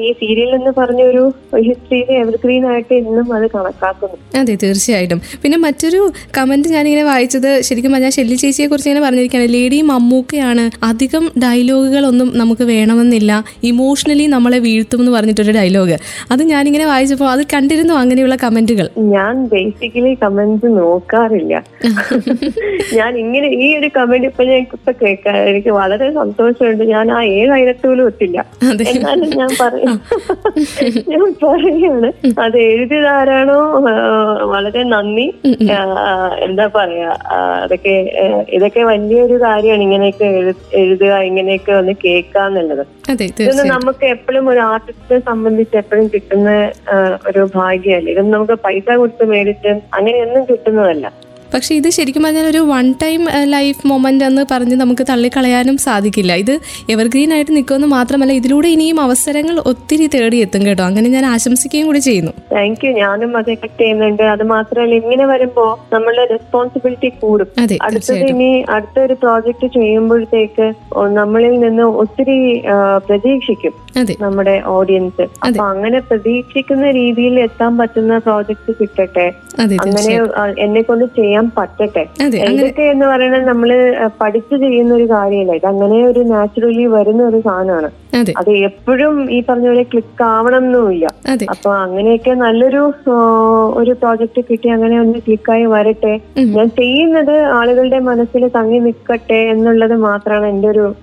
ഈ 0.00 0.12
സീരിയൽ 0.20 0.50
എന്ന് 0.58 0.72
പറഞ്ഞ 0.78 1.02
ഒരു 1.12 1.24
ഹിസ്റ്ററിയിലെ 1.66 2.14
എവർഗ്രീൻ 2.24 2.64
ആയിട്ട് 2.72 2.94
ഇന്നും 3.02 3.28
അത് 3.38 3.46
കണക്കാക്കുന്നു. 3.56 4.18
അതെ 4.40 4.54
തീർച്ചയായിട്ടും. 4.64 5.20
പിന്നെ 5.42 5.58
മറ്റൊരു 5.66 6.00
കമന്റ് 6.38 6.68
ഞാനിങ്ങനെ 6.76 7.04
വായിച്ചത് 7.10 7.50
ശരിക്കും 7.68 7.92
പറഞ്ഞാൽ 7.94 8.14
ഷെല്ലി 8.18 8.36
ചേച്ചിയെ 8.44 8.68
കുറിച്ച് 8.68 8.88
ഇങ്ങനെ 8.90 9.04
പറഞ്ഞിരിക്കുകയാണ്. 9.06 9.50
ലേഡി 9.56 9.80
മമ്മൂക്കയാണ് 9.90 10.64
അധികം 10.90 11.26
ഡയലോഗുകളൊന്നും 11.44 12.30
നമുക്ക് 12.42 12.64
വേണമെന്നില്ല. 12.72 13.32
ഇമോഷണലി 13.72 14.26
നമ്മളെ 14.36 14.58
വീഴ്ത്തും 14.68 15.00
എന്ന് 15.02 15.14
പറഞ്ഞിട്ടൊരു 15.24 15.52
ഡയലോഗ് 15.52 15.96
അത് 16.32 16.42
ഞാനിങ്ങനെ 16.44 16.86
വായിച്ചപ്പോൾ 16.86 17.28
അത് 17.30 17.42
കണ്ടിരുന്നു 17.52 17.94
അങ്ങനെയുള്ള 17.94 18.36
കമന്റുകൾ? 18.36 18.86
ഞാൻ 19.12 19.34
ബേസിക്കലി 19.46 20.12
കമന്റ്സ് 20.22 20.68
നോക്കാറില്ല. 20.78 21.52
ഞാൻ 22.96 23.12
ഇങ്ങനെ 23.18 23.48
ഈ 23.58 23.78
ഒരു 23.78 23.88
കമന്റ് 23.96 24.26
ഇപ്പൊ 24.26 24.42
ഞാൻ 24.44 24.58
ഇപ്പൊ 24.68 24.92
കേൾക്കാൻ 25.00 25.36
എനിക്ക് 25.50 25.70
വളരെ 25.72 26.06
സന്തോഷമുണ്ട്. 26.12 26.84
ഞാൻ 26.86 27.06
ആ 27.12 27.20
ഏഴ് 27.34 27.50
അയലത്ത് 27.52 27.86
പോലും 27.86 28.04
ഒത്തില്ല. 28.06 28.38
എന്നാലും 28.86 29.30
ഞാൻ 29.40 29.50
പറയും. 29.62 29.94
ഞാൻ 31.12 31.24
പറയാണ്. 31.42 32.10
അത് 32.40 32.58
എഴുതിയതാരാണോ 32.66 33.58
വളരെ 34.52 34.82
നന്ദി. 34.92 35.26
എന്താ 36.46 36.66
പറയാ 36.76 37.10
അതൊക്കെ 37.62 37.94
ഇതൊക്കെ 38.52 38.82
വലിയൊരു 38.84 39.38
കാര്യമാണ് 39.42 39.82
ഇങ്ങനെയൊക്കെ 39.82 40.26
എഴു- 40.34 40.58
എഴുതുക 40.74 41.12
ഇങ്ങനെയൊക്കെ 41.28 41.72
ഒന്ന് 41.72 41.94
കേൾക്കാന്നുള്ളത്. 42.04 42.84
നമുക്ക് 43.74 44.04
എപ്പോഴും 44.06 44.46
ഒരു 44.48 44.60
ആർട്ടിസ്റ്റിനെ 45.14 45.20
സംബന്ധിച്ച് 45.30 45.76
എപ്പോഴും 45.82 46.06
കിട്ടുന്ന 46.14 46.50
ഒരു 47.28 47.42
ഭാഗ്യമല്ല? 47.58 48.08
ഇതൊന്നും 48.14 48.34
നമുക്ക് 48.36 48.56
പൈസ 48.66 48.86
കൊടുത്ത് 49.02 49.24
മേടിച്ച് 49.32 49.70
അങ്ങനെയൊന്നും 49.96 50.42
കിട്ടുന്നതല്ല. 50.50 51.06
പക്ഷെ 51.54 51.72
ഇത് 51.80 51.88
ശരിക്കും 51.96 52.22
പറഞ്ഞാൽ 52.26 52.46
ഒരു 52.52 52.60
വൺ 52.72 52.86
ടൈം 53.02 53.22
ലൈഫ് 53.54 53.80
മൊമെന്റ് 53.90 54.24
എന്ന് 54.28 54.42
പറഞ്ഞ് 54.52 54.76
നമുക്ക് 54.82 55.04
തള്ളിക്കളയാനും 55.10 55.76
സാധിക്കില്ല. 55.86 56.32
ഇത് 56.42 56.54
എവർഗ്രീൻ 56.94 57.30
ആയിട്ട് 57.34 57.52
നിൽക്കുമെന്ന് 57.56 57.88
മാത്രമല്ല 57.96 58.32
ഇതിലൂടെ 58.40 58.68
ഇനിയും 58.76 58.98
അവസരങ്ങൾ 59.06 59.56
ഒത്തിരി 59.72 60.06
തേടി 60.14 60.38
എത്തും 60.46 60.62
കേട്ടോ. 60.68 60.82
അങ്ങനെ 60.90 61.08
ഞാൻ 61.16 61.26
ആശംസിക്കുകയും 61.34 61.86
കൂടി 61.90 62.00
ചെയ്യുന്നു. 62.08 62.32
താങ്ക് 62.54 62.84
യു 62.86 62.92
ഞാനും 63.02 63.32
അത് 63.40 63.50
എഫക്ട് 63.54 63.80
ചെയ്യുന്നുണ്ട്. 63.82 64.24
അത് 64.34 64.44
മാത്രമല്ല 64.54 64.94
ഇങ്ങനെ 65.02 65.26
വരുമ്പോ 65.32 65.66
നമ്മളുടെ 65.94 66.24
റെസ്പോൺസിബിലിറ്റി 66.34 67.10
കൂടും. 67.22 67.48
അടുത്തത് 67.88 68.26
ഇനി 68.32 68.50
അടുത്തൊരു 68.76 69.16
പ്രോജക്റ്റ് 69.22 69.68
ചെയ്യുമ്പോഴത്തേക്ക് 69.78 70.66
നമ്മളിൽ 71.20 71.54
നിന്ന് 71.64 71.86
ഒത്തിരി 72.02 72.38
പ്രതീക്ഷിക്കും 73.08 73.74
നമ്മുടെ 74.24 74.54
ഓഡിയൻസ് 74.76 75.24
അപ്പൊ 75.46 75.62
അങ്ങനെ 75.72 75.98
പ്രതീക്ഷിക്കുന്ന 76.08 76.86
രീതിയിൽ 77.00 77.34
എത്താൻ 77.46 77.72
പറ്റുന്ന 77.80 78.18
പ്രോജക്റ്റ് 78.26 78.72
കിട്ടട്ടെ. 78.80 79.26
അങ്ങനെ 79.84 80.14
എന്നെ 80.64 80.82
കൊണ്ട് 80.88 81.04
ചെയ്യാൻ 81.18 81.43
പറ്റട്ടെ. 81.58 82.06
അതെ 82.24 82.38
അങ്ങനെ 82.38 82.62
ഇതൊക്കെ 82.62 82.82
എന്ന് 82.82 83.06
പറയുന്നത് 83.06 83.48
നമ്മൾ 83.48 83.96
പഠിച്ചു 84.20 84.56
ചെയ്യുന്ന 84.56 84.94
ഒരു 84.94 85.10
കാര്യമല്ല. 85.10 85.52
ഇത് 85.52 85.66
അങ്ങനെ 85.66 86.06
ഒരു 86.06 86.20
നാച്ചുറലി 86.20 86.86
വരുന്ന 86.86 87.22
ഒരു 87.22 87.40
സാധനമാണ്. 87.40 87.90
അതെ. 88.14 88.52
എപ്പോഴും 88.52 89.30
ഈ 89.30 89.42
പറഞ്ഞ 89.48 89.68
പോലെ 89.68 89.82
ക്ലിക്ക് 89.82 90.24
ആവണം 90.24 90.58
എന്നുമില്ല. 90.58 91.13
അപ്പൊ 91.50 91.74
അങ്ങനെയൊക്കെ 91.74 92.30
നല്ലൊരു 92.30 92.92
ഒരു 93.76 93.90
പ്രോജക്റ്റ് 93.90 94.44
കിട്ടി. 94.50 94.68
അങ്ങനെ 94.68 95.00
ഒന്ന് 95.00 95.18
ക്ലിക്കായി 95.18 95.64
വരട്ടെ. 95.64 96.20
ഞാൻ 96.38 96.68
ചെയ്യുന്നത് 96.68 97.36
ആളുകളുടെ 97.60 97.98
മനസ്സിൽ 97.98 98.48
തങ്ങി 98.48 98.78
നിൽക്കട്ടെ 98.78 99.34
എന്നുള്ളത് 99.34 99.96
മാത്രമാണ് 99.96 100.46
എന്റെ 100.46 100.68
ഒരു 100.68 100.94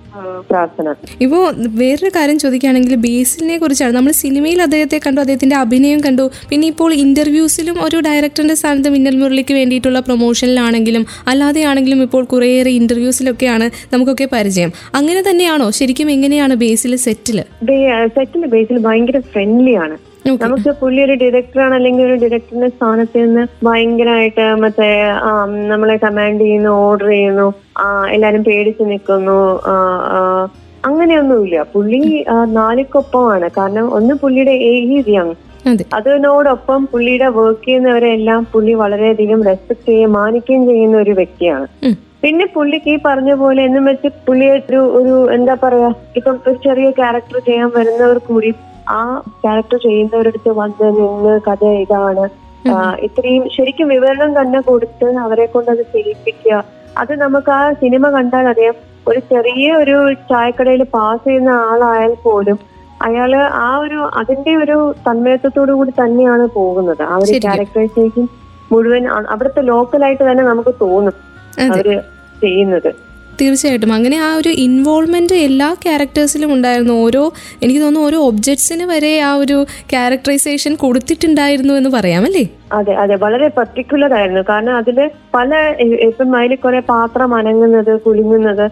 പ്രാർത്ഥന. 0.50 0.94
ഇപ്പോ 1.20 1.38
വേറൊരു 1.66 2.10
കാര്യം 2.16 2.38
ചോദിക്കുകയാണെങ്കിൽ 2.38 2.94
ബേസിലിനെ 2.94 3.58
കുറിച്ചാണ്. 3.58 3.92
നമ്മൾ 3.92 4.12
സിനിമയിൽ 4.12 4.62
അദ്ദേഹത്തെ 4.62 5.00
കണ്ടു 5.06 5.20
അദ്ദേഹത്തിന്റെ 5.20 5.56
അഭിനയം 5.56 6.00
കണ്ടു. 6.00 6.30
പിന്നെ 6.50 6.68
ഇപ്പോൾ 6.68 6.94
ഇന്റർവ്യൂസിലും 6.94 7.84
ഒരു 7.84 8.00
ഡയറക്ടറിന്റെ 8.06 8.54
സ്ഥാനത്ത് 8.54 8.88
മിന്നൽ 8.88 9.16
മുരളിക്ക് 9.16 9.54
വേണ്ടിയിട്ടുള്ള 9.54 10.00
പ്രൊമോഷനിലാണെങ്കിലും 10.00 11.06
അല്ലാതെ 11.28 11.62
ആണെങ്കിലും 11.62 12.02
ഇപ്പോൾ 12.02 12.24
കുറേയേറെ 12.24 12.70
ഇന്റർവ്യൂസിലൊക്കെയാണ് 12.70 13.70
നമുക്കൊക്കെ 13.92 14.28
പരിചയം. 14.32 14.72
അങ്ങനെ 14.94 15.22
തന്നെയാണോ? 15.30 15.70
ശരിക്കും 15.70 16.10
എങ്ങനെയാണ് 16.10 16.54
ബേസിൽ 16.54 16.96
സെറ്റിൽ 16.96 17.40
സെറ്റിൽ 18.14 18.46
ബേസിൽ 18.46 18.78
ഭയങ്കര 18.78 19.18
ഫ്രണ്ട്ലി 19.18 19.74
ആണ്. 19.74 20.11
നമുക്ക് 20.42 20.70
പുള്ളി 20.80 21.00
ഒരു 21.04 21.14
ഡയറക്ടറാണ് 21.22 21.74
അല്ലെങ്കിൽ 21.78 22.04
ഒരു 22.04 22.16
ഡിറക്ടറിന്റെ 22.22 22.68
സ്ഥാനത്ത് 22.74 23.22
നിന്ന് 23.24 23.42
ഭയങ്കരമായിട്ട് 23.66 24.44
മറ്റേ 24.64 24.88
നമ്മളെ 25.72 25.96
കമാൻഡ് 26.04 26.44
ചെയ്യുന്നു 26.46 26.72
ഓർഡർ 26.84 27.08
ചെയ്യുന്നു 27.14 27.46
എല്ലാരും 28.16 28.42
പേടിച്ച് 28.48 28.84
നിൽക്കുന്നു 28.90 29.38
അങ്ങനെയൊന്നുമില്ല. 30.88 31.58
പുള്ളി 31.74 32.00
നാലിക്കൊപ്പമാണ്. 32.60 33.48
കാരണം 33.58 33.86
ഒന്ന് 33.98 34.14
പുള്ളിയുടെ 34.22 34.54
ഏജ് 34.70 35.14
യങ് 35.16 35.34
അതെ. 35.70 35.84
അതിനോടൊപ്പം 35.98 36.80
പുള്ളിയുടെ 36.92 37.28
വർക്ക് 37.36 37.66
ചെയ്യുന്നവരെല്ലാം 37.66 38.40
പുള്ളി 38.52 38.72
വളരെയധികം 38.80 39.42
റെസ്പെക്ട് 39.48 39.86
ചെയ്യുകയും 39.88 40.12
മാനിക്കുകയും 40.18 40.62
ചെയ്യുന്ന 40.70 40.96
ഒരു 41.04 41.12
വ്യക്തിയാണ്. 41.20 41.66
പിന്നെ 42.24 42.46
പുള്ളിക്ക് 42.56 42.90
ഈ 42.94 42.98
പറഞ്ഞ 43.06 43.32
പോലെ 43.42 43.60
എന്നും 43.68 43.84
വെച്ച് 43.90 44.08
പുള്ളിയെ 44.26 44.56
ഒരു 44.58 44.80
ഒരു 44.98 45.14
എന്താ 45.36 45.54
പറയാ 45.62 45.88
ഇപ്പം 46.18 46.36
ഒരു 46.46 46.56
ചെറിയ 46.66 46.88
ക്യാരക്ടർ 46.98 47.38
ചെയ്യാൻ 47.48 47.70
വരുന്നവർ 47.76 48.18
കൂടി 48.28 48.50
ആ 48.90 49.00
ക്യാരക്ടർ 49.42 49.78
ചെയ്യുന്നവരടുത്ത് 49.86 50.50
വന്ന് 50.60 50.88
നിന്ന് 50.98 51.34
കഥ 51.48 51.64
ഇതാണ്. 51.84 52.24
ഇത്രയും 53.06 53.44
ശരിക്കും 53.56 53.88
വിവരണം 53.88 54.30
തന്നെ 54.38 54.60
കൊടുത്ത് 54.60 55.06
അവരെ 55.24 55.46
കൊണ്ട് 55.46 55.70
അത് 55.70 55.82
ചെയ്യിപ്പിക്കുക. 55.94 56.58
അത് 56.96 57.12
നമുക്ക് 57.20 57.50
ആ 57.50 57.72
സിനിമ 57.82 58.10
കണ്ടാൽ 58.10 58.46
അറിയാം. 58.48 58.74
ഒരു 59.08 59.20
ചെറിയ 59.32 59.72
ഒരു 59.82 59.96
ചായക്കടയിൽ 60.30 60.82
പാസ് 60.96 61.24
ചെയ്യുന്ന 61.24 61.50
ആളായാൽ 61.70 62.12
പോലും 62.26 62.58
അയാൾ 63.00 63.32
ആ 63.62 63.70
ഒരു 63.84 64.00
അതിന്റെ 64.20 64.52
ഒരു 64.64 64.76
തന്മയത്വത്തോടു 65.06 65.72
കൂടി 65.72 65.92
തന്നെയാണ് 66.00 66.46
പോകുന്നത്. 66.58 67.02
ആ 67.02 67.16
ഒരു. 67.16 67.32
ക്യാരക്ടറൈസേഷൻ 67.44 68.26
മുഴുവൻ 68.72 69.04
അവിടുത്തെ 69.32 69.62
ലോക്കലായിട്ട് 69.62 70.24
തന്നെ 70.30 70.42
നമുക്ക് 70.42 70.74
തോന്നും 70.80 71.16
അവർ 71.66 71.88
ചെയ്യുന്നത്. 72.42 72.90
തീർച്ചയായിട്ടും. 73.42 73.92
അങ്ങനെ 73.98 74.16
ആ 74.28 74.30
ഒരു 74.40 74.50
ഇൻവോൾവ്മെന്റ് 74.66 75.36
എല്ലാ 75.48 75.68
ക്യാരക്ടേഴ്സിലും 75.84 76.50
ഉണ്ടായിരുന്നു. 76.56 76.94
ഓരോ 77.06 77.24
എനിക്ക് 77.62 77.80
തോന്നുന്നു 77.80 78.06
ഓരോ 78.08 78.18
ഒബ്ജക്ട്സിന് 78.30 78.84
വരെ 78.92 79.12
ആ 79.28 79.30
ഒരു 79.44 79.58
ക്യാരക്ടറൈസേഷൻ 79.92 80.74
കൊടുത്തിട്ടുണ്ടായിരുന്നു 80.84 81.74
എന്ന് 81.80 81.92
പറയാം 81.98 82.24
അല്ലേ 82.30 82.44
അതെ 82.78 82.92
അതെ. 83.00 83.14
വളരെ 83.22 83.46
പർട്ടിക്കുലർ 83.56 84.12
ആയിരുന്നു. 84.18 84.42
കാരണം 84.48 84.74
അതിൽ 84.76 84.98
പല 85.34 85.50
ഇപ്പം 86.08 86.36
അതിൽ 86.36 86.54
കുറെ 86.62 86.80
പാത്രം 86.90 87.30
അനങ്ങുന്നത് 87.38 87.90
കുലുങ്ങുന്നത് 88.04 88.62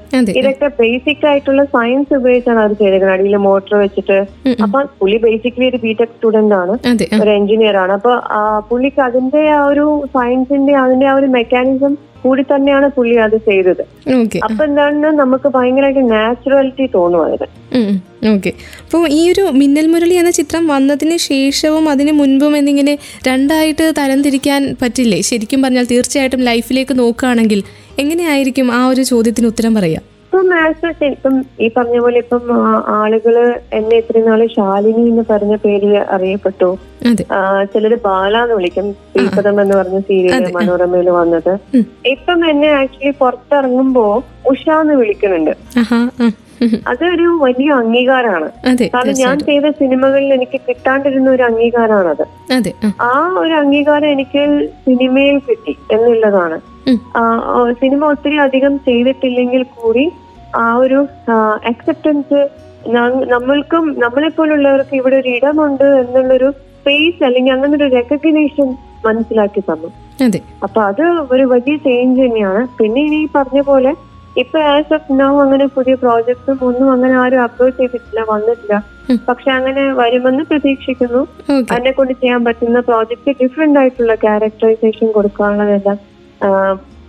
ഇതൊക്കെ 0.41 0.69
ബേസിക് 0.81 1.27
ആയിട്ടുള്ള 1.31 1.65
സയൻസ് 1.75 2.12
ഉപയോഗിച്ചാണ് 2.21 2.59
അവർ 2.59 2.73
ചെയ്തേക്കുന്നത്. 2.81 3.17
അടിയിൽ 3.19 3.37
മോട്ടർ 3.49 3.75
വെച്ചിട്ട്. 3.83 4.19
അപ്പൊ 4.65 4.81
പുള്ളി 5.00 5.19
ബേസിക്കലി 5.27 5.67
ഒരു 5.73 5.81
ബിടെക് 5.85 6.15
സ്റ്റുഡന്റ് 6.17 6.57
ആണ്. 6.61 6.77
ഒരു 7.23 7.31
എഞ്ചിനീയർ 7.31 7.77
ആണ്. 7.85 7.95
അപ്പൊ 7.99 8.12
പുള്ളിക്ക് 8.71 9.03
അതിന്റെ 9.09 9.43
ആ 9.59 9.61
ഒരു 9.73 9.87
സയൻസിന്റെ 10.17 10.75
അതിന്റെ 10.85 11.07
ആ 11.07 11.15
ഒരു 11.15 11.29
മെക്കാനിസം 11.37 11.93
കൂടി 12.23 12.43
തന്നെയാണ് 12.43 12.89
പുള്ളി 12.89 13.17
അത് 13.17 13.37
ചെയ്തത്. 13.49 13.83
അപ്പൊ 14.47 14.65
എന്താണ് 14.65 15.11
നമുക്ക് 15.19 15.49
ഭയങ്കരമായിട്ട് 15.49 16.11
നാച്ചുറാലിറ്റി 16.11 16.87
തോന്നും 16.95 17.23
അതിന് 17.25 17.49
ഓക്കെ. 18.35 18.50
അപ്പോൾ 18.85 19.09
ഈ 19.09 19.21
ഒരു 19.33 19.45
മിന്നൽ 19.50 19.87
മുരളി 19.87 20.15
എന്ന 20.15 20.31
ചിത്രം 20.31 20.67
വന്നതിന് 20.67 21.17
ശേഷവും 21.17 21.89
അതിന് 21.89 22.12
മുൻപും 22.12 22.57
എന്നിങ്ങനെ 22.57 22.95
രണ്ടായിട്ട് 23.27 23.93
തരംതിരിക്കാൻ 23.99 24.77
പറ്റില്ലേ? 24.83 25.21
ശരിക്കും 25.21 25.62
പറഞ്ഞാൽ 25.62 25.85
തീർച്ചയായിട്ടും 25.85 26.41
ലൈഫിലേക്ക് 26.41 26.99
നോക്കുകയാണെങ്കിൽ 26.99 27.62
എങ്ങനെയായിരിക്കും 27.99 28.73
ആ 28.73 28.89
ഒരു 28.89 29.03
ചോദ്യത്തിന് 29.03 29.47
ഉത്തരം 29.47 29.75
പറയാം 29.75 30.05
ഇപ്പം 30.32 30.58
ആസ് 30.58 31.04
ഇപ്പം 31.04 31.34
ഈ 31.60 31.70
പറഞ്ഞ 31.76 31.99
പോലെ 31.99 32.18
ഇപ്പം 32.18 32.42
ആളുകൾ 32.88 33.34
എന്നെ 33.72 33.96
ഇത്രയും 33.96 34.26
നാൾ 34.26 34.46
ശാലിനി 34.46 35.08
എന്ന് 35.08 35.25
പറഞ്ഞ 35.30 35.56
പേര് 35.56 35.96
അറിയപ്പെട്ടു. 36.10 36.68
ചിലര് 37.72 37.96
ബാല 38.04 38.42
എന്ന് 38.42 38.54
വിളിക്കും 38.54 38.92
ശ്രീപദം 38.92 39.60
എന്ന് 39.60 39.76
പറഞ്ഞ 39.76 40.00
സീരിയൽ 40.00 40.32
മനോരമയിൽ 40.56 41.10
വന്നത്. 41.10 41.52
ഇപ്പം 42.06 42.50
എന്നെ 42.50 42.68
ആക്ച്വലി 42.72 43.14
പുറത്തിറങ്ങുമ്പോ 43.20 44.04
ഉഷ 44.50 44.70
എന്ന് 44.80 44.94
വിളിക്കുന്നുണ്ട്. 44.94 45.52
അതൊരു 46.88 47.38
വലിയ 47.42 47.70
അംഗീകാരമാണ്. 47.72 48.49
കാരണം 48.94 49.14
ഞാൻ 49.18 49.38
ചെയ്ത 49.40 49.70
സിനിമകളിൽ 49.70 50.34
എനിക്ക് 50.34 50.60
കിട്ടാണ്ടിരുന്ന 50.68 51.30
ഒരു 51.30 51.42
അംഗീകാരമാണത്. 51.42 52.25
അതെ 52.52 52.72
ആ, 53.00 53.12
ഒരു 53.38 53.54
അംഗീകാരം 53.54 54.08
എനിക്ക് 54.08 54.42
സിനിമയിൽ 54.87 55.38
കിട്ടി 55.49 55.76
എന്നുള്ളതാണ്. 55.92 56.58
സിനിമ 57.80 58.00
ഒത്തിരി 58.12 58.37
അധികം 58.47 58.75
ചെയ്തിട്ടില്ലെങ്കിൽ 58.88 59.62
കൂടി 59.76 60.04
ആ 60.64 60.66
ഒരു 60.82 61.00
അക്സെപ്റ്റൻസ് 61.70 62.40
നമ്മൾക്കും 63.35 63.85
നമ്മളെ 64.04 64.28
പോലുള്ളവർക്ക് 64.37 64.94
ഇവിടെ 65.00 65.16
ഒരു 65.23 65.30
ഇടമുണ്ട് 65.38 65.88
എന്നുള്ളൊരു 66.02 66.49
സ്പേസ് 66.78 67.20
അല്ലെങ്കിൽ 67.26 67.52
അങ്ങനെ 67.56 67.75
ഒരു 67.78 67.88
റെക്കഗ്നേഷൻ 67.97 68.68
മനസ്സിലാക്കി 69.06 69.61
തന്നു. 69.68 69.88
അപ്പൊ 70.66 70.80
അത് 70.90 71.04
ഒരു 71.35 71.44
വലിയ 71.52 71.75
ചേഞ്ച് 71.87 72.20
തന്നെയാണ്. 72.23 72.62
പിന്നെ 72.78 73.00
ഇനി 73.09 73.20
പറഞ്ഞ 73.37 73.61
പോലെ 73.70 73.92
ഇപ്പൊ 74.42 74.59
ആസ് 74.73 74.92
ഓഫ് 74.97 75.14
നൗ 75.20 75.30
അങ്ങനെ 75.44 75.66
പുതിയ 75.76 75.94
പ്രോജക്ട്സും 76.02 76.59
ഒന്നും 76.68 76.88
അങ്ങനെ 76.94 77.14
ആരും 77.23 77.40
അപ്ലോഡ് 77.47 77.75
ചെയ്തിട്ടില്ല 77.78 78.25
വന്നിട്ടില്ല. 78.32 78.75
പക്ഷെ 79.28 79.49
അങ്ങനെ 79.56 79.85
വരുമെന്ന് 80.00 80.42
പ്രതീക്ഷിക്കുന്നു. 80.50 81.23
എന്നെ 81.49 81.73
അതിനെ 81.75 81.92
കൊണ്ട് 81.99 82.12
ചെയ്യാൻ 82.20 82.40
പറ്റുന്ന 82.49 82.80
പ്രോജക്ട് 82.90 83.32
ഡിഫറെന്റ് 83.40 83.80
ആയിട്ടുള്ള 83.80 84.14
ക്യാരക്ടറൈസേഷൻ 84.25 85.09
കൊടുക്കാനുള്ളതെല്ലാം 85.16 85.99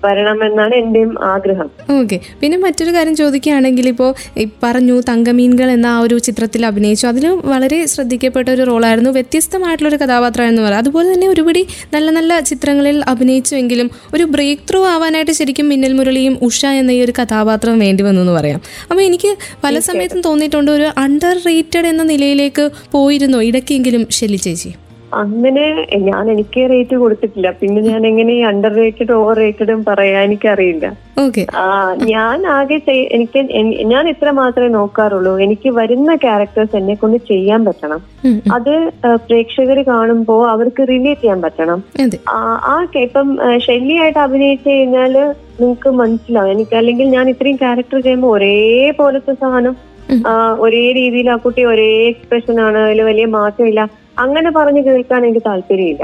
വരണമെന്നാണ് 0.03 0.75
എന്റെയും 0.75 1.23
ആഗ്രഹം. 1.23 1.67
ഓക്കെ. 1.89 2.19
പിന്നെ 2.41 2.57
മറ്റൊരു 2.57 2.91
കാര്യം 2.91 3.15
ചോദിക്കുകയാണെങ്കിൽ 3.15 3.89
ഇപ്പോൾ 3.89 4.13
പറഞ്ഞു 4.63 5.01
തങ്കമീൻകൾ 5.09 5.71
എന്ന 5.71 5.87
ആ 5.87 5.99
ഒരു 5.99 6.17
ചിത്രത്തിൽ 6.17 6.65
അഭിനയിച്ചു. 6.65 7.07
അതിൽ 7.07 7.27
വളരെ 7.27 7.85
ശ്രദ്ധിക്കപ്പെട്ട 7.85 8.49
ഒരു 8.49 8.61
റോളായിരുന്നു. 8.61 9.09
വ്യത്യസ്തമായിട്ടുള്ള 9.09 9.89
ഒരു 9.89 10.03
കഥാപാത്രമായിരുന്നു 10.03 10.61
പറയാം. 10.61 10.79
അതുപോലെ 10.79 11.13
തന്നെ 11.13 11.27
ഒരുപടി 11.27 11.67
നല്ല 11.93 12.09
നല്ല 12.11 12.39
ചിത്രങ്ങളിൽ 12.39 13.03
അഭിനയിച്ചുവെങ്കിലും 13.07 13.89
ഒരു 14.13 14.23
ബ്രേക്ക് 14.23 14.61
ത്രൂ 14.71 14.85
ആവാനായിട്ട് 14.85 15.31
ശരിക്കും 15.31 15.69
മിന്നൽ 15.69 15.93
മുരളിയും 15.93 16.37
ഉഷ 16.41 16.65
എന്ന 16.65 16.91
ഈ 16.91 17.01
ഒരു 17.01 17.11
കഥാപാത്രം 17.11 17.79
വേണ്ടി 17.79 18.03
വന്നു 18.03 18.21
എന്ന് 18.21 18.31
പറയാം. 18.31 18.61
അപ്പോൾ 18.91 19.01
എനിക്ക് 19.01 19.37
പല 19.63 19.79
സമയത്തും 19.79 20.21
തോന്നിയിട്ടുണ്ട് 20.21 20.71
ഒരു 20.71 20.89
അണ്ടർ 20.97 21.37
റേറ്റഡ് 21.45 21.87
എന്ന 21.87 22.03
നിലയിലേക്ക് 22.03 22.71
പോയിരുന്നു 22.91 23.37
ഇടയ്ക്കെങ്കിലും 23.37 24.07
ഷെല്ലി 24.11 24.37
ചേച്ചി. 24.37 24.90
അങ്ങനെ 25.13 25.63
ഞാൻ 26.09 26.23
എനിക്ക് 26.31 26.61
റേറ്റ് 26.69 26.95
കൊടുത്തിട്ടില്ല. 26.95 27.47
പിന്നെ 27.59 27.81
ഞാൻ 27.81 28.01
എങ്ങനെ 28.07 28.33
ഈ 28.33 28.41
അണ്ടർ 28.49 28.73
റേറ്റഡ് 28.75 29.11
ഓവർ 29.11 29.35
റേറ്റഡും 29.43 29.79
പറയാൻ 29.87 30.23
എനിക്കറിയില്ല. 30.23 30.85
ഞാൻ 32.11 32.47
ആകെ 32.55 32.77
എനിക്ക് 33.17 33.39
ഞാൻ 33.91 34.03
ഇത്ര 34.09 34.29
മാത്രമേ 34.39 34.69
നോക്കാറുള്ളൂ. 34.77 35.33
എനിക്ക് 35.45 35.69
വരുന്ന 35.79 36.15
ക്യാരക്ടേഴ്സ് 36.23 36.75
എന്നെ 36.79 36.95
കൊണ്ട് 37.01 37.17
ചെയ്യാൻ 37.31 37.61
പറ്റണം. 37.65 38.01
അത് 38.57 38.73
പ്രേക്ഷകർ 39.27 39.79
കാണുമ്പോൾ 39.91 40.41
അവർക്ക് 40.53 40.83
റിലേറ്റ് 40.93 41.21
ചെയ്യാൻ 41.21 41.41
പറ്റണം. 41.41 41.79
ആ 42.69 42.75
ഇപ്പം 43.05 43.29
ശല്യായിട്ട് 43.67 44.19
അഭിനയിച്ചു 44.19 44.69
കഴിഞ്ഞാൽ 44.69 45.13
നിങ്ങൾക്ക് 45.61 45.89
മനസ്സിലാവും. 46.01 46.51
എനിക്ക് 46.51 46.75
അല്ലെങ്കിൽ 46.81 47.07
ഞാൻ 47.15 47.25
ഇത്രയും 47.29 47.57
ക്യാരക്ടർ 47.63 47.99
ചെയ്യുമ്പോൾ 48.01 48.35
ഒരേ 48.37 48.57
പോലത്തെ 48.99 49.33
സാധനം 49.33 49.75
ഒരേ 50.63 50.85
രീതിയിൽ 50.91 51.27
ആ 51.31 51.35
കുട്ടി 51.43 51.61
ഒരേ 51.71 51.89
എക്സ്പ്രഷൻ 52.07 52.55
ആണ്. 52.61 52.77
അതിൽ 52.77 53.01
വലിയ 53.01 53.25
മാറ്റമില്ല. 53.35 53.81
അങ്ങനെ 54.21 54.49
പറഞ്ഞു 54.51 54.81
കേൾക്കാൻ 54.81 55.21
എനിക്ക് 55.25 55.43
താല്പര്യമില്ല. 55.45 56.03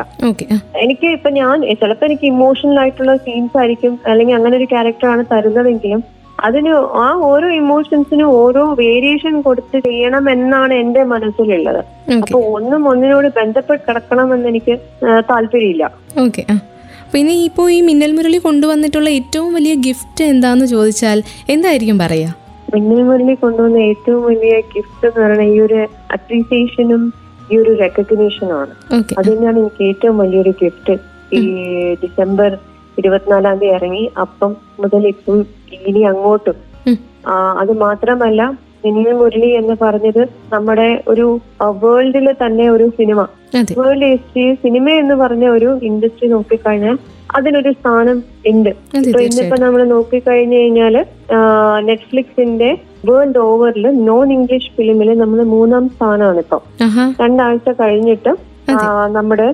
എനിക്ക് 0.83 1.07
ഇപ്പൊ 1.07 1.29
ഞാൻ 1.39 1.55
ചിലപ്പോ 1.81 2.05
എനിക്ക് 2.05 2.25
ഇമോഷണൽ 2.25 2.79
ആയിട്ടുള്ള 2.79 3.15
സീൻസ് 3.25 3.57
ആയിരിക്കും 3.57 3.93
അല്ലെങ്കിൽ 4.07 4.35
അങ്ങനെ 4.35 4.55
ഒരു 4.57 4.67
ക്യാരക്ടറാണ് 4.73 5.25
തരുന്നതെങ്കിലും 5.31 6.03
അതിന് 6.39 6.71
ആ 6.99 7.09
ഓരോ 7.27 7.47
ഇമോഷൻസിനും 7.59 8.27
ഓരോ 8.39 8.63
വേരിയേഷൻ 8.79 9.35
കൊടുത്ത് 9.41 9.77
ചെയ്യണം 9.85 10.25
എന്നാണ് 10.29 10.73
എന്റെ 10.73 11.03
മനസ്സിലുള്ളത് 11.11 11.79
അപ്പൊ 12.17 12.39
ഒന്നും 12.55 12.81
ഒന്നിനോട് 12.89 13.27
ബന്ധപ്പെട്ട് 13.37 13.83
കിടക്കണം 13.87 14.27
എന്ന് 14.33 14.49
എനിക്ക് 14.49 14.75
താല്പര്യമില്ല. 15.31 15.85
ഓക്കെ 16.19 16.43
പിന്നെ 17.13 17.33
ഇപ്പോൾ 17.43 17.67
ഈ 17.71 17.79
മിന്നൽ 17.81 18.11
മുരളി 18.11 18.39
കൊണ്ടുവന്നിട്ടുള്ള 18.39 19.09
ഏറ്റവും 19.19 19.49
വലിയ 19.53 19.73
ഗിഫ്റ്റ് 19.85 20.23
എന്താന്ന് 20.25 20.65
ചോദിച്ചാൽ 20.67 21.19
എന്തായിരിക്കും 21.49 21.97
പറയാ 21.99 22.29
മിന്നൽ 22.73 23.01
മുരളി 23.03 23.35
കൊണ്ടുവന്ന 23.41 23.79
ഏറ്റവും 23.91 24.21
വലിയ 24.25 24.55
ഗിഫ്റ്റ് 24.73 25.05
എന്ന് 25.07 25.21
പറയുന്നത് 25.21 25.53
ഈ 25.53 25.59
ഒരു 25.59 25.79
അപ്രീസിയേഷനും 26.13 27.03
ഈ 27.51 27.57
ഒരു 27.63 27.71
റെക്കഗ്നേഷനാണ് 27.83 28.73
അത് 29.19 29.27
തന്നെയാണ് 29.31 29.57
എനിക്ക് 29.63 29.83
ഏറ്റവും 29.89 30.17
വലിയൊരു 30.23 30.53
ഗിഫ്റ്റ് 30.61 30.95
ഈ 31.39 31.41
ഡിസംബർ 32.03 32.51
ഇരുപത്തിനാലാം 32.99 33.57
തീയതി 33.61 33.75
ഇറങ്ങി. 33.77 34.05
അപ്പം 34.23 34.51
മുതൽ 34.81 35.03
ഇപ്പം 35.13 35.39
ഇനി 35.89 36.01
അങ്ങോട്ടും. 36.11 36.57
അത് 37.61 37.71
മാത്രമല്ല 37.85 38.41
സിനിമ 38.83 39.11
മുരളി 39.19 39.49
എന്ന് 39.59 39.75
പറഞ്ഞത് 39.81 40.21
നമ്മുടെ 40.53 40.87
ഒരു 41.11 41.25
വേൾഡിലെ 41.83 42.33
തന്നെ 42.41 42.65
ഒരു 42.75 42.85
സിനിമ. 42.97 43.19
വേൾഡ് 43.79 44.09
ഹിസ്റ്ററി 44.13 44.47
സിനിമ 44.63 44.89
എന്ന് 45.01 45.15
പറഞ്ഞ 45.21 45.45
ഒരു 45.57 45.69
ഇൻഡസ്ട്രി 45.89 46.27
നോക്കിക്കഴിഞ്ഞാൽ 46.35 46.97
അതിനൊരു 47.37 47.71
സ്ഥാനം 47.79 48.17
ഉണ്ട്. 48.51 48.69
ഇപ്പൊ 48.99 49.21
ഇന്നിപ്പോ 49.27 49.57
നമ്മൾ 49.63 49.81
നോക്കിക്കഴിഞ്ഞു 49.93 50.57
കഴിഞ്ഞാൽ 50.59 50.95
നെറ്റ്ഫ്ലിക്സിന്റെ 51.87 52.69
വേൾഡ് 53.07 53.39
ഓവറിൽ 53.49 53.85
നോൺ 54.09 54.27
ഇംഗ്ലീഷ് 54.35 54.71
ഫിലിമിൽ 54.77 55.09
നമ്മൾ 55.21 55.39
മൂന്നാം 55.55 55.85
സ്ഥാനമാണ് 55.95 56.41
ഇപ്പം 56.45 56.61
രണ്ടാഴ്ച 57.21 57.69
കഴിഞ്ഞിട്ട് 57.81 58.31
നമ്മുടെ 59.17 59.47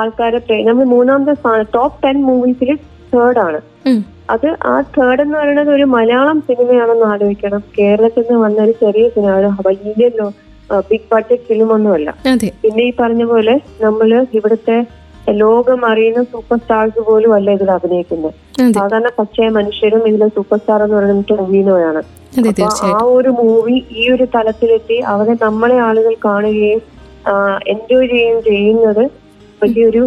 ആൾക്കാരെ 0.00 0.40
നമ്മൾ 0.68 0.84
മൂന്നാമത്തെ 0.94 1.34
സ്ഥാനം 1.40 1.68
ടോപ്പ് 1.76 1.98
ടെൻ 2.04 2.16
മൂവീസിൽ 2.28 2.70
തേർഡ് 3.12 3.40
ആണ്. 3.46 3.60
അത് 4.34 4.46
ആ 4.72 4.74
തേർഡ് 4.96 5.22
എന്ന് 5.24 5.36
പറയുന്നത് 5.38 5.70
ഒരു 5.76 5.86
മലയാളം 5.94 6.38
സിനിമയാണെന്ന് 6.48 7.06
ആലോചിക്കണം. 7.12 7.62
കേരളത്തിൽ 7.78 8.24
നിന്ന് 8.26 8.42
വന്ന 8.44 8.58
ഒരു 8.66 8.74
ചെറിയ 8.82 9.06
സിനിമ 9.14 9.32
ഒരു 9.40 9.50
വലിയ 9.68 10.08
ബിഗ് 10.90 11.08
ബഡ്ജറ്റ് 11.12 11.46
ഫിലിം 11.48 11.68
ഒന്നുമല്ല 11.76 12.10
അതെ. 12.32 12.48
പിന്നെ 12.62 12.82
ഈ 12.88 12.92
പറഞ്ഞ 13.00 13.22
പോലെ 13.32 13.54
നമ്മൾ 13.84 14.08
ഇവിടുത്തെ 14.38 14.76
ലോകം 15.42 15.80
അറിയുന്ന 15.88 16.22
സൂപ്പർ 16.32 16.58
സ്റ്റാർസ് 16.62 17.00
പോലും 17.08 17.32
അല്ല 17.36 17.50
ഇതിൽ 17.56 17.70
അഭിനയിക്കുന്നത്. 17.76 18.34
സാധാരണ 18.74 19.10
പച്ചയ 19.18 19.48
മനുഷ്യരും 19.50 20.02
ഇതിലെ 20.08 20.28
സൂപ്പർ 20.34 20.58
സ്റ്റാർ 20.58 20.82
എന്ന് 20.82 20.96
പറയുന്നത് 20.96 21.28
ടൊവിനോയാണ് 21.32 22.02
ആ 22.90 23.02
ഒരു 23.14 23.30
മൂവി 23.38 23.76
ഈ 23.96 24.04
ഒരു 24.10 24.26
തലത്തിലെത്തി 24.34 24.98
അവരെ 25.12 25.34
നമ്മളെ 25.42 25.78
ആളുകൾ 25.86 26.14
കാണുകയും 26.24 26.80
എൻജോയ് 27.72 28.06
ചെയ്യുകയും 28.08 28.38
ചെയ്യുന്നത് 28.46 29.02
വലിയൊരു 29.60 30.02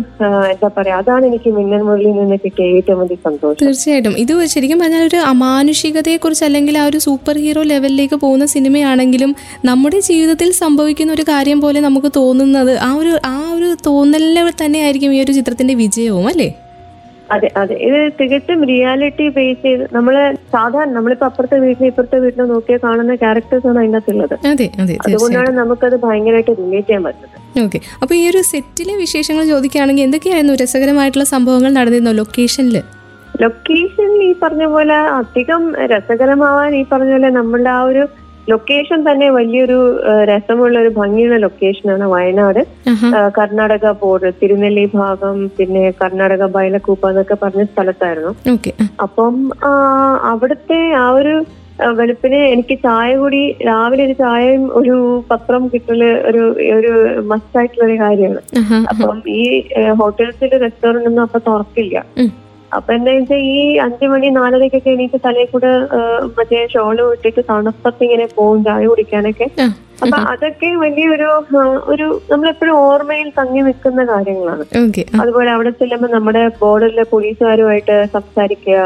എന്താ 0.51 0.67
പറയാ 0.77 0.95
അതാണ് 0.99 1.23
എനിക്ക് 1.25 1.49
മിന്നൽ 1.57 1.81
മുരളിയിൽ 1.81 2.15
നിന്ന് 2.19 2.37
കിട്ടിയ 2.43 2.67
ഏറ്റവും 2.77 2.99
വലിയ 3.01 3.17
സന്തോഷം. 3.25 3.57
തീർച്ചയായിട്ടും. 3.61 4.13
ഇത് 4.17 4.33
ശരിക്കും 4.53 4.79
പറഞ്ഞാൽ 4.79 5.03
ഒരു 5.09 5.19
അമാനുഷികതയെ 5.27 6.17
കുറിച്ച് 6.17 6.45
അല്ലെങ്കിൽ 6.47 6.77
ആ 6.77 6.85
ഒരു 6.85 6.99
സൂപ്പർ 7.05 7.37
ഹീറോ 7.37 7.63
ലെവലിലേക്ക് 7.71 8.17
പോകുന്ന 8.23 8.45
സിനിമയാണെങ്കിലും 8.53 9.31
നമ്മുടെ 9.65 9.99
ജീവിതത്തിൽ 10.07 10.51
സംഭവിക്കുന്ന 10.61 11.13
ഒരു 11.13 11.25
കാര്യം 11.29 11.61
പോലെ 11.61 11.81
നമുക്ക് 11.81 12.11
തോന്നുന്നത് 12.17 12.73
ആ 12.79 12.91
ഒരു 12.95 13.13
ആ 13.27 13.37
ഒരു 13.55 13.69
തോന്നലിൽ 13.87 14.39
തന്നെയായിരിക്കും 14.63 15.13
ഈ 15.13 15.21
ഒരു 15.23 15.35
ചിത്രത്തിന്റെ 15.37 15.75
വിജയവും 15.75 16.27
അല്ലേ? 16.31 16.49
അതെ 17.33 17.49
അതെ. 17.57 17.75
ഇത് 17.87 17.99
തികച്ചും 18.19 18.59
റിയാലിറ്റി 18.69 19.27
ബേസ് 19.35 19.61
ചെയ്ത് 19.63 19.83
നമ്മൾ 19.93 20.15
സാധാരണ 20.53 20.91
നമ്മളിപ്പോ 20.93 21.25
അപ്പുറത്തെ 21.25 21.57
വീട്ടിൽ 21.59 21.85
ഇപ്പുറത്തെ 21.87 22.17
വീട്ടിൽ 22.19 22.41
നോക്കിയാൽ 22.51 22.79
കാണുന്ന 22.83 23.15
ക്യാരക്ടേഴ്സ് 23.15 23.67
ആണ് 23.67 23.79
അതിനകത്തുള്ളത്. 23.79 24.35
അതുകൊണ്ടാണ് 25.07 25.51
നമുക്കത് 25.57 25.95
ഭയങ്കരമായിട്ട് 26.03 26.53
റിലേറ്റ് 26.61 26.87
ചെയ്യാൻ 26.87 27.03
പറ്റുന്നത്. 27.03 27.39
ഓക്കെ. 27.63 27.79
അപ്പോൾ 28.01 28.15
ഈ 28.15 28.23
ഒരു 28.29 28.41
സെറ്റിലെ 28.51 28.95
വിശേഷങ്ങൾ 28.95 29.45
ചോദിക്കുകയാണെങ്കിൽ 29.45 30.03
എന്തൊക്കെയായിരുന്നു 30.03 30.55
രസകരമായിട്ടുള്ള 30.63 31.27
സംഭവങ്ങൾ 31.33 31.71
നടന്നിരുന്നോ 31.79 32.13
ലൊക്കേഷനിൽ 32.13 32.77
ലൊക്കേഷനിൽ 33.41 34.21
ഈ 34.23 34.33
പറഞ്ഞ 34.41 34.65
പോലെ 34.71 34.97
അധികം 35.13 35.61
രസകരമാവാൻ 35.91 36.71
ഈ 36.75 36.83
പറഞ്ഞ 36.91 37.11
പോലെ 37.11 37.29
നമ്മളുടെ 37.37 37.69
ആ 37.69 37.81
ഒരു 37.83 38.03
ലൊക്കേഷൻ 38.51 38.99
തന്നെ 39.07 39.27
വലിയൊരു 39.37 39.79
രസമുള്ള 40.31 40.75
ഒരു 40.83 40.91
ഭംഗിയുള്ള 40.99 41.37
ലൊക്കേഷനാണ് 41.45 42.05
വയനാട്. 42.13 42.61
കർണാടക 43.37 43.91
ബോർഡർ 44.01 44.31
തിരുനെല്ലി 44.41 44.85
ഭാഗം 44.99 45.37
പിന്നെ 45.57 45.83
കർണാടക 46.01 46.45
ബൈലക്കൂപ്പ 46.57 47.11
എന്നൊക്കെ 47.13 47.37
പറഞ്ഞ 47.43 47.65
സ്ഥലത്തായിരുന്നു. 47.71 48.33
അപ്പം 49.05 49.35
അവിടുത്തെ 50.33 50.79
ആ 51.03 51.07
ഒരു 51.19 51.35
വെളുപ്പിന് 51.99 52.39
എനിക്ക് 52.53 52.75
ചായ 52.83 53.09
കൂടി 53.21 53.39
രാവിലെ 53.67 54.03
ഒരു 54.07 54.15
ചായയും 54.19 54.63
ഒരു 54.79 54.95
പത്രം 55.31 55.63
കിട്ടൽ 55.71 56.01
ഒരു 56.29 56.43
ഒരു 56.77 56.91
മസ്റ്റായിട്ടുള്ള 57.31 57.85
ഒരു 57.89 57.97
കാര്യമാണ്. 58.03 58.41
അപ്പം 58.91 59.17
ഈ 59.39 59.43
ഹോട്ടൽസിൽ 60.01 60.53
റെസ്റ്റോറന്റ് 60.65 61.09
ഒന്നും 61.11 61.23
അപ്പൊ 61.27 61.39
തുറക്കില്ല. 61.49 61.97
അപ്പൊ 62.77 62.89
എന്താ 62.97 63.11
വെച്ചാൽ 63.15 63.41
ഈ 63.51 63.57
അഞ്ചു 63.85 64.05
മണി 64.11 64.27
നാലരക്കൊക്കെ 64.37 64.91
എനിക്ക് 64.97 65.19
തലയിൽ 65.25 65.49
കൂടെ 65.53 65.71
മറ്റേ 66.37 66.59
ഷോൾ 66.73 66.97
ഇട്ടിട്ട് 67.15 67.41
തണുപ്പത്ത് 67.51 68.03
ഇങ്ങനെ 68.07 68.25
പോകും 68.37 68.59
ചായ 68.67 68.85
കുടിക്കാനൊക്കെ. 68.91 69.47
അപ്പൊ 70.03 70.17
അതൊക്കെ 70.31 70.69
വലിയൊരു 70.83 71.27
ഒരു 71.93 72.05
നമ്മളെപ്പോഴും 72.31 72.75
ഓർമ്മയിൽ 72.87 73.29
തങ്ങി 73.39 73.61
നിൽക്കുന്ന 73.67 74.03
കാര്യങ്ങളാണ്. 74.13 74.63
അതുപോലെ 75.21 75.49
അവിടെ 75.55 75.71
ചെല്ലുമ്പോൾ 75.81 76.11
നമ്മുടെ 76.17 76.43
ബോർഡറിലെ 76.61 77.05
പോലീസുകാരുമായിട്ട് 77.13 77.97
സംസാരിക്കുക 78.17 78.79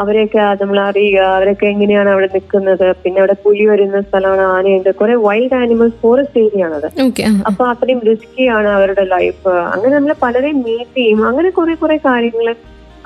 അവരെയൊക്കെ 0.00 0.42
നമ്മൾ 0.60 0.78
അറിയുക 0.80 1.18
അവരൊക്കെ 1.36 1.66
എങ്ങനെയാണ് 1.72 2.08
അവിടെ 2.12 2.28
നിൽക്കുന്നത് 2.34 2.84
പിന്നെ 3.02 3.18
അവിടെ 3.22 3.34
പുലി 3.42 3.64
വരുന്ന 3.70 3.98
സ്ഥലമാണ് 4.06 4.44
ആനയുണ്ട് 4.54 4.90
കുറെ 5.00 5.14
വൈൽഡ് 5.26 5.56
ആനിമൽസ് 5.62 5.98
ഫോറസ്റ്റ് 6.04 6.42
ഏരിയ 6.44 6.66
ആണത്. 6.68 6.86
അപ്പൊ 7.50 7.62
അത്രയും 7.72 8.00
റിസ്കി 8.08 8.46
ആണ് 8.56 8.70
അവരുടെ 8.76 9.04
ലൈഫ് 9.14 9.52
അങ്ങനെ 9.74 9.92
നമ്മൾ 9.96 10.14
പലരെയും 10.24 10.60
മീറ്റ് 10.66 10.96
ചെയ്യും 11.00 11.20
അങ്ങനെ 11.30 11.50
കുറെ 11.58 11.74
കുറെ 11.82 11.98
കാര്യങ്ങൾ 12.08 12.48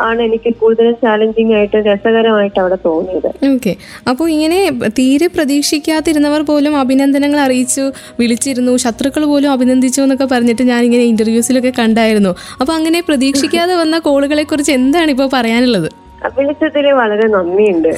ആണ് 0.01 0.23
എനിക്ക് 0.23 0.55
കൂടുതൽ 0.55 0.93
ചാലഞ്ചിങ് 0.93 1.55
ആയിട്ട് 1.55 1.77
രസകരമായിട്ട് 1.77 2.61
അവിടെ 2.61 2.79
തോന്നിയത്. 2.85 3.29
ഓക്കെ 3.55 3.77
അപ്പോൾ 4.09 4.31
ഇങ്ങനെ 4.31 4.71
തീരെ 4.89 5.27
പ്രതീക്ഷിക്കാതിരുന്നവർ 5.27 6.43
പോലും 6.43 6.77
അഭിനന്ദനങ്ങൾ 6.77 7.41
അറിയിച്ചു 7.41 7.93
വിളിച്ചിരുന്നു 8.21 8.77
ശത്രുക്കൾ 8.77 9.25
പോലും 9.25 9.51
അഭിനന്ദിച്ചു 9.51 10.03
എന്നൊക്കെ 10.03 10.25
പറഞ്ഞിട്ട് 10.25 10.63
ഞാൻ 10.63 10.85
ഇങ്ങനെ 10.85 11.03
ഇന്റർവ്യൂസിലൊക്കെ 11.03 11.73
കണ്ടായിരുന്നു. 11.79 12.35
അപ്പോൾ 12.61 12.73
അങ്ങനെ 12.73 13.01
പ്രതീക്ഷിക്കാതെ 13.01 13.75
വന്ന 13.75 13.99
കോളുകളെ 13.99 14.43
കുറിച്ച് 14.43 14.73
എന്താണ് 14.73 15.11
ഇപ്പോൾ 15.11 15.31
പറയാനുള്ളത്? 15.33 15.91
വിളിച്ചതിൽ 16.37 16.93
വളരെ 16.93 17.29
നന്ദിയുണ്ട്. 17.29 17.89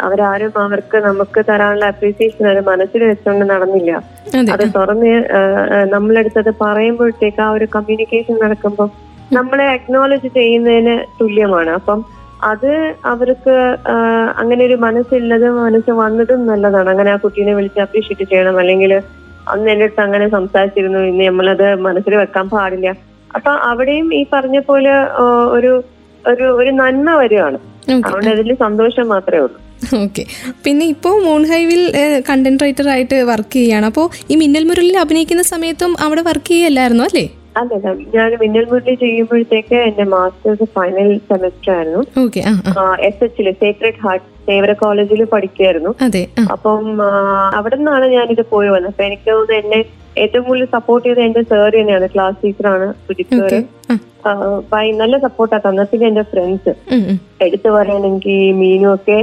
അവരാരും 0.00 0.58
അവർക്ക് 0.58 0.96
നമുക്ക് 0.96 1.44
തരാനുള്ള 1.48 1.84
അപ്രീസിയേഷൻ 1.84 2.46
അവർ 2.46 2.60
മനസ്സിൽ 2.60 3.04
വെച്ചുകൊണ്ട് 3.04 3.50
നടന്നില്ല. 3.50 4.02
അതെ. 4.36 4.64
തുറന്ന് 4.64 5.12
നമ്മളെടുത്തത് 5.84 6.54
പറയുമ്പോഴത്തേക്ക് 6.60 7.40
ആ 7.40 7.50
ഒരു 7.50 7.68
കമ്മ്യൂണിക്കേഷൻ 7.74 8.34
നടക്കുമ്പോൾ 8.44 8.90
നമ്മളെ 9.36 9.66
അക്നോളജ് 9.74 10.28
ചെയ്യുന്നതിന് 10.38 10.94
തുല്യമാണ്. 11.20 11.70
അപ്പം 11.78 12.00
അത് 12.50 12.70
അവർക്ക് 13.12 13.54
അങ്ങനെ 14.40 14.62
ഒരു 14.68 14.76
മനസ്സില്ലത് 14.84 15.46
മനസ്സ് 15.64 15.92
വന്നതും 16.02 16.40
നല്ലതാണ്. 16.50 16.88
അങ്ങനെ 16.92 17.10
ആ 17.14 17.16
കുട്ടീനെ 17.24 17.54
വിളിച്ച് 17.58 17.80
അപ്രീഷിയേറ്റ് 17.86 18.26
ചെയ്യണം. 18.30 18.58
അല്ലെങ്കിൽ 18.62 18.92
അന്ന് 19.52 19.68
എന്റെ 19.72 19.86
അടുത്ത് 19.86 20.02
അങ്ങനെ 20.06 20.26
സംസാരിച്ചിരുന്നു. 20.36 21.00
ഇന്ന് 21.10 21.24
നമ്മളത് 21.30 21.66
മനസ്സിൽ 21.86 22.14
വെക്കാൻ 22.22 22.46
പാടില്ല. 22.54 22.88
അപ്പൊ 23.36 23.50
അവിടെയും 23.70 24.06
ഈ 24.20 24.22
പറഞ്ഞ 24.34 24.58
പോലെ 24.68 24.92
ഒരു 25.56 25.72
ഒരു 26.24 26.46
ഒരു 26.60 26.70
നന്മ 26.82 27.10
വരികയാണ്. 27.22 27.58
അതുകൊണ്ട് 28.06 28.30
അതിൽ 28.34 28.50
സന്തോഷം 28.64 29.06
മാത്രമേ 29.14 29.42
ഉള്ളൂ. 29.44 29.58
ഓക്കെ 30.04 30.22
പിന്നെ 30.64 30.84
ഇപ്പോ 30.94 31.10
മൂൺ 31.26 31.42
ഹൈവിൽ 31.50 31.82
കണ്ടന്റ് 32.28 32.62
റൈറ്റർ 32.64 32.88
ആയിട്ട് 32.94 33.18
വർക്ക് 33.30 33.54
ചെയ്യുകയാണ്. 33.56 33.86
അപ്പോൾ 33.90 34.06
ഈ 34.32 34.36
മിന്നൽ 34.42 34.64
മുരളിൽ 34.70 34.96
അഭിനയിക്കുന്ന 35.04 35.44
സമയത്തും 35.52 35.92
അവിടെ 36.06 36.22
വർക്ക് 36.28 36.50
ചെയ്യല്ലായിരുന്നു 36.54 37.04
അല്ലേ? 37.08 37.24
അതെ 37.56 37.76
ഞാൻ 38.14 38.30
മിന്നൽ 38.40 38.66
മുരളി 38.66 38.94
ചെയ്യുമ്പോഴത്തേക്ക് 38.96 39.76
എന്റെ 39.86 40.04
മാസ്റ്റേഴ്സ് 40.10 40.66
ഫൈനൽ 40.74 41.08
സെമസ്റ്റർ 41.28 41.70
ആയിരുന്നു. 41.74 42.02
എസ് 43.08 43.24
എച്ചിൽ 43.24 43.48
സേക്രഡ് 43.60 44.00
ഹാർട്ട് 44.02 44.26
സേവര 44.46 44.72
കോളേജിൽ 44.80 45.22
പഠിക്കുകയായിരുന്നു 45.32 45.90
അപ്പം 46.54 46.84
അവിടെ 47.54 47.76
നിന്നാണ് 47.76 48.06
ഞാനിത് 48.14 48.44
പോയി 48.52 48.68
വന്നത്. 48.68 48.92
അപ്പൊ 48.92 49.04
എനിക്ക് 49.04 49.28
തോന്നുന്നു 49.30 49.56
എന്നെ 49.60 49.80
ഏറ്റവും 50.16 50.44
കൂടുതൽ 50.44 50.68
സപ്പോർട്ട് 50.72 51.06
ചെയ്ത 51.08 51.20
എന്റെ 51.26 51.42
സാർ 51.50 51.68
തന്നെയാണ് 51.76 52.06
ക്ലാസ് 52.14 52.38
ടീച്ചറാണ് 52.44 52.86
സുജിത് 53.04 53.34
സാറ് 53.40 53.58
ഭയ- 53.88 54.00
നല്ല 55.02 55.14
സപ്പോർട്ടാ 55.26 55.58
തന്നെ 55.66 55.84
പിന്നെ 55.90 56.06
എന്റെ 56.10 56.24
ഫ്രണ്ട്സ്. 56.32 56.72
എടുത്തു 57.44 57.68
പറയുകയാണെങ്കിൽ 57.74 58.40
മീനും 58.60 58.88
ഒക്കെ 58.94 59.18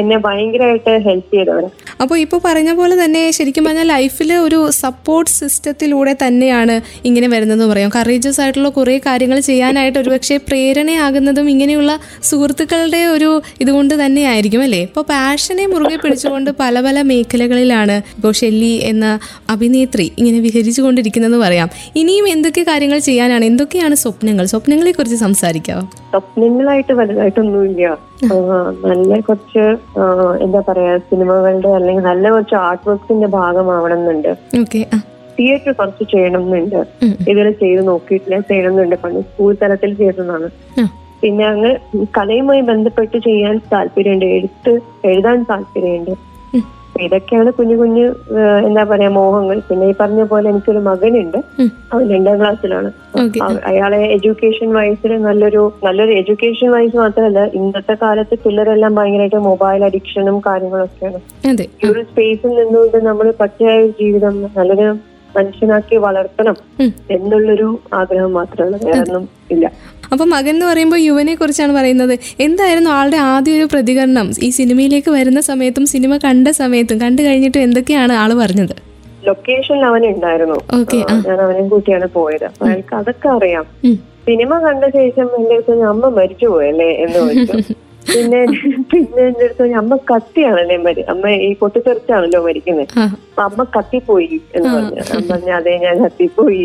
എന്നെ 0.00 0.16
ഭയങ്കരമായിട്ട് 0.24 0.92
ഹെൽപ്പ് 1.06 1.30
ചെയ്തവരാണ് 1.34 1.68
അപ്പോൾ 2.02 2.16
ഇപ്പൊ 2.24 2.36
പറഞ്ഞ 2.46 2.70
പോലെ 2.80 2.94
തന്നെ 3.02 3.22
ശരിക്കും 3.36 3.64
പറഞ്ഞാൽ 3.66 3.86
ലൈഫിൽ 3.94 4.30
ഒരു 4.46 4.58
സപ്പോർട്ട് 4.80 5.30
സിസ്റ്റത്തിലൂടെ 5.36 6.12
തന്നെയാണ് 6.24 6.74
ഇങ്ങനെ 7.08 7.28
വരുന്നതെന്ന് 7.34 7.68
പറയാം. 7.72 7.90
കറേജസ് 7.96 8.40
ആയിട്ടുള്ള 8.44 8.70
കുറേ 8.78 8.96
കാര്യങ്ങൾ 9.06 9.38
ചെയ്യാനായിട്ട് 9.48 9.98
ഒരുപക്ഷെ 10.02 10.36
പ്രേരണയാകുന്നതും 10.48 11.48
ഇങ്ങനെയുള്ള 11.54 11.92
സുഹൃത്തുക്കളുടെ 12.30 13.02
ഒരു 13.14 13.30
ഇതുകൊണ്ട് 13.62 13.94
തന്നെയായിരിക്കും 14.02 14.62
അല്ലേ? 14.66 14.82
ഇപ്പോൾ 14.88 15.06
പാഷനെ 15.12 15.66
മുറുകെ 15.72 15.98
പിടിച്ചുകൊണ്ട് 16.04 16.50
പല 16.62 16.80
പല 16.88 16.96
മേഖലകളിലാണ് 17.12 17.96
ഇപ്പോൾ 18.16 18.34
ഷെല്ലി 18.40 18.74
എന്ന 18.90 19.06
അഭിനേത്രി 19.54 20.06
ഇങ്ങനെ 20.18 20.40
വിഹരിച്ചുകൊണ്ടിരിക്കുന്നതെന്ന് 20.48 21.42
പറയാം. 21.46 21.70
ഇനിയും 22.02 22.28
എന്തൊക്കെ 22.34 22.64
കാര്യങ്ങൾ 22.70 23.00
ചെയ്യാനാണ്? 23.08 23.44
എന്തൊക്കെയാണ് 23.52 23.96
സ്വപ്നങ്ങൾ 24.10 24.44
സ്വപ്നങ്ങളെ 24.50 24.92
കുറിച്ച് 24.92 25.18
സംസാരിക്കാം 25.24 25.82
സ്വപ്നങ്ങളായിട്ട് 26.12 26.92
വലുതായിട്ടൊന്നുമില്ല. 27.00 27.82
നല്ല 28.90 29.18
കുറച്ച് 29.26 29.64
എന്താ 30.44 30.60
പറയാ 30.68 30.92
സിനിമകളുടെ 31.10 31.70
അല്ലെങ്കിൽ 31.78 32.04
നല്ല 32.08 32.24
കുറച്ച് 32.34 32.56
ആർട്ട് 32.66 32.86
വർക്ക്സിന്റെ 32.88 33.28
ഭാഗമാവണം 33.38 33.98
എന്നുണ്ട് 33.98 34.32
തിയേറ്റർ 35.38 35.72
കുറച്ച് 35.72 36.04
ചെയ്യണം 36.12 36.42
എന്നുണ്ട്. 36.46 36.80
ഇതുവരെ 37.30 37.52
ചെയ്ത് 37.60 37.82
നോക്കിയിട്ടില്ല 37.90 38.38
ചെയ്യണം 38.48 38.72
എന്നുണ്ട് 38.72 38.96
പണ്ട് 39.04 39.20
സ്കൂൾ 39.28 39.52
തലത്തിൽ 39.62 39.92
ചെയ്തതാണ്. 40.00 40.48
പിന്നെ 41.22 41.44
അങ്ങ് 41.52 41.70
കലയുമായി 42.18 42.62
ബന്ധപ്പെട്ട് 42.72 43.16
ചെയ്യാൻ 43.28 43.54
താല്പര്യമുണ്ട്. 43.72 44.26
എഴുത്ത് 44.36 44.72
എഴുതാൻ 45.10 45.38
താല്പര്യമുണ്ട്. 45.50 46.12
ഇതൊക്കെയാണ് 47.06 47.50
കുഞ്ഞു 47.58 47.76
കുഞ്ഞു 47.76 48.06
എന്താ 48.66 48.82
പറയാ 48.90 49.08
മോഹങ്ങൾ. 49.08 49.58
പിന്നെ 49.68 49.86
ഈ 49.90 49.94
പറഞ്ഞ 50.00 50.22
പോലെ 50.30 50.46
എനിക്കൊരു 50.50 50.80
മകനുണ്ട്. 50.88 51.38
അവൻ 51.92 52.04
രണ്ടാം 52.14 52.38
ക്ലാസ്സിലാണ്. 52.40 52.90
അയാളെ 53.70 54.00
എഡ്യൂക്കേഷൻ 54.16 54.68
വൈസിൽ 54.78 55.12
നല്ലൊരു 55.28 55.62
നല്ലൊരു 55.84 56.12
എഡ്യൂക്കേഷൻ 56.20 56.70
വൈസ് 56.70 56.96
മാത്രമല്ല 56.96 57.44
ഇന്നത്തെ 57.60 57.96
കാലത്ത് 58.02 58.36
പിള്ളേരെല്ലാം 58.44 58.94
ഭയങ്കരമായിട്ട് 58.94 59.40
മൊബൈൽ 59.50 59.84
അഡിക്ഷനും 59.84 60.38
കാര്യങ്ങളൊക്കെയാണ്. 60.48 61.20
ഈ 61.84 61.90
ഒരു 61.92 62.02
സ്പേസിൽ 62.10 62.52
നിന്നുകൊണ്ട് 62.60 62.98
നമ്മൾ 63.08 63.28
പച്ചയായ 63.42 63.86
ജീവിതം 64.02 64.36
നല്ലൊരു 64.58 64.88
മനുഷ്യനാക്കി 65.36 65.96
വളർത്തണം. 65.96 66.56
എന്നുള്ളൊരു 67.10 67.68
ആഗ്രഹം 67.94 68.32
മാത്രമാണ്. 68.32 68.78
വേറൊന്നും 68.84 69.28
ഇല്ല. 69.50 69.66
അപ്പൊ 70.12 70.24
മകൻ 70.24 70.50
എന്ന് 70.50 70.66
പറയുമ്പോൾ 70.66 70.96
യുവനെ 70.96 71.34
കുറിച്ചാണ് 71.34 71.72
പറയുന്നത്. 71.72 72.14
എന്തായിരുന്നു 72.40 72.90
ആളുടെ 72.90 73.16
ആദ്യ 73.16 73.52
ഒരു 73.58 73.64
പ്രതികരണം? 73.64 74.30
ഈ 74.42 74.50
സിനിമയിലേക്ക് 74.50 75.10
വരുന്ന 75.10 75.40
സമയത്തും 75.40 75.86
സിനിമ 75.86 76.16
കണ്ട 76.16 76.48
സമയത്തും 76.48 77.00
കണ്ടു 77.00 77.22
കഴിഞ്ഞിട്ട് 77.22 77.58
എന്തൊക്കെയാണ് 77.58 78.12
ആൾ 78.12 78.32
പറഞ്ഞത്? 78.34 78.74
ലൊക്കേഷനിൽ 79.26 79.84
അവൻ 79.84 80.06
ഉണ്ടായിരുന്നു. 80.06 80.58
ഞാൻ 81.28 81.40
അവനെ 81.40 81.68
കൂട്ടിയാണ് 81.68 82.06
പോയത്. 82.06 82.48
അയാൾക്ക് 82.62 82.94
അതൊക്കെ 82.94 83.28
അറിയാം. 83.28 83.64
സിനിമ 84.28 84.58
കണ്ട 84.58 84.84
ശേഷം 84.96 85.28
എന്റെ 85.38 85.54
അടുത്ത് 85.54 85.82
അമ്മ 85.82 86.08
മരിച്ചു 86.08 86.46
പോയല്ലേ 86.46 86.90
എന്ന് 87.04 87.14
ചോദിച്ചു 87.14 87.58
പിന്നെ 88.06 88.38
പിന്നെ 88.90 89.22
എന്റെ 89.26 89.44
അടുത്ത് 89.44 89.60
പറഞ്ഞു, 89.60 89.76
അമ്മ 89.76 89.96
കത്തിയാണല്ലേ 90.10 90.76
മരി 90.84 91.02
അമ്മ 91.12 91.24
ഈ 91.46 91.50
പൊട്ടിത്തെറിച്ചാണല്ലോ 91.60 92.40
മരിക്കുന്നത് 92.46 92.92
അപ്പൊ 93.02 93.42
അമ്മ 93.42 93.66
കത്തിപ്പോയി 93.76 94.38
എന്ന് 94.56 94.68
പറഞ്ഞു. 94.76 95.02
അമ്മ 95.16 95.26
പറഞ്ഞ 95.32 95.50
അതെ 95.50 95.74
ഞാൻ 95.84 95.96
കത്തിപ്പോയി. 96.04 96.64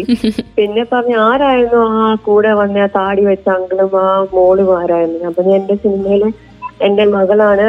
പിന്നെ 0.58 0.84
പറഞ്ഞു 0.94 1.18
ആരായിരുന്നു 1.28 1.82
ആ 2.00 2.16
കൂടെ 2.28 2.54
വന്ന 2.62 2.88
താടി 2.98 3.26
വെച്ച 3.30 3.48
അങ്കിളും 3.50 3.96
ആ 4.04 4.08
മോളും 4.34 4.72
ആരായിരുന്നു? 4.80 5.28
അപ്പൊ 5.28 5.44
ഞാൻ 5.44 5.58
എന്റെ 5.62 5.78
സിനിമയിൽ 5.86 6.26
എന്റെ 6.88 7.04
മകളാണ് 7.06 7.68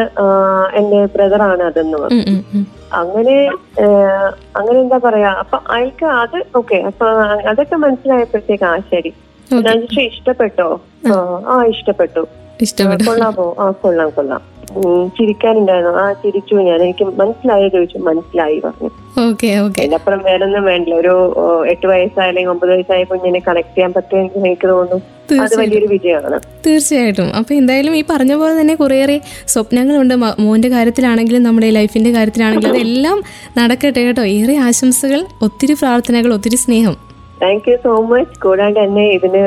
എന്റെ 0.75 1.01
ബ്രദറാണ് 1.15 1.63
അതെന്ന് 1.63 1.99
പറഞ്ഞു. 1.99 2.63
അങ്ങനെ 2.93 3.37
അങ്ങനെ 4.59 4.79
എന്താ 4.81 4.99
പറയാ 5.05 5.31
അപ്പൊ 5.43 5.57
അയാൾക്ക് 5.75 6.07
അത് 6.23 6.39
ഓക്കെ 6.57 6.79
അപ്പൊ 6.91 7.07
അതൊക്കെ 7.53 7.77
മനസ്സിലായപ്പോഴത്തേക്ക് 7.77 8.65
ആ 8.65 8.75
ശരി. 8.93 9.13
ഇഷ്ടപ്പെട്ടോ? 10.11 10.69
ആ, 11.49 11.63
ഇഷ്ടപ്പെട്ടു. 11.75 12.23
കൊള്ളാമോ? 13.07 13.57
ആ 13.59 13.71
കൊള്ളാം 13.71 14.11
കൊള്ളാം. 14.11 14.57
ചിരിക്കാനുണ്ടായിരുന്നു. 15.09 15.97
ആ 15.97 16.13
ചിരിച്ചു. 16.13 16.55
ഞാൻ 16.55 16.83
എനിക്ക് 16.83 17.05
മനസ്സിലായോ 17.05 17.69
ചോദിച്ചു. 17.69 17.99
മനസ്സിലായി 17.99 18.59
പറഞ്ഞു. 18.59 18.91
അതിനപ്പുറം 19.19 20.23
വേറൊന്നും 20.25 20.65
വേണ്ടില്ല. 20.65 21.01
ഒരു 21.01 21.35
ഓ, 21.37 21.65
എട്ട് 21.65 21.87
വയസ്സായ 21.87 22.29
അല്ലെങ്കിൽ 22.29 22.51
ഒമ്പത് 22.51 22.71
വയസ്സായ 22.71 23.05
കുഞ്ഞിനെ 23.05 23.43
കണക്ട് 23.49 23.77
ചെയ്യാൻ 23.77 23.93
പറ്റുമെങ്കിൽ 23.93 24.39
എനിക്ക് 24.39 24.69
തോന്നുന്നു. 24.69 25.43
അത് 25.43 25.57
വലിയൊരു 25.57 25.87
വിജയമാണ്. 25.87 26.41
തീർച്ചയായിട്ടും. 26.67 27.35
അപ്പൊ 27.35 27.55
എന്തായാലും 27.55 27.97
ഈ 27.97 28.05
പറഞ്ഞ 28.11 28.35
പോലെ 28.35 28.61
തന്നെ 28.61 28.75
കുറേയേറെ 28.75 29.21
സ്വപ്നങ്ങളുണ്ട്. 29.49 30.15
മോന്റെ 30.15 30.69
കാര്യത്തിലാണെങ്കിലും 30.69 31.43
നമ്മുടെ 31.43 31.71
ലൈഫിന്റെ 31.71 32.11
കാര്യത്തിലാണെങ്കിലും 32.11 32.73
അതെല്ലാം 32.73 33.23
നടക്കട്ടെ 33.59 34.01
കേട്ടോ. 34.01 34.23
ഏറെ 34.23 34.57
ആശംസകൾ 34.57 35.27
ഒത്തിരി 35.43 35.73
പ്രാർത്ഥനകൾ 35.73 36.35
ഒത്തിരി 36.35 36.57
സ്നേഹം. 36.57 37.16
താങ്ക് 37.41 37.67
യു 37.69 37.77
സോ 37.83 37.93
മച്ച് 38.11 38.37
കൂടാണ്ട് 38.41 38.79
തന്നെ 38.81 39.05
ഇതിന് 39.17 39.41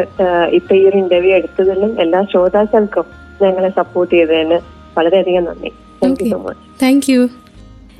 ഇപ്പൊ 0.52 0.74
ഈ 0.76 0.84
ഒരു 0.86 0.98
ഇന്റർവ്യൂ 0.98 1.34
എടുത്തതിലും 1.36 1.92
എല്ലാ 2.00 2.22
ശ്രോതാക്കൾക്കും 2.32 3.06
ഞങ്ങളെ 3.42 3.70
സപ്പോർട്ട് 3.78 4.14
ചെയ്തതിന് 4.16 4.58
വളരെയധികം 4.98 5.44
നന്ദി. 5.44 5.70
Thank 6.02 6.22
you 6.24 6.30
so 6.30 6.40
much 6.40 6.64
thank 6.82 7.08
you 7.12 7.22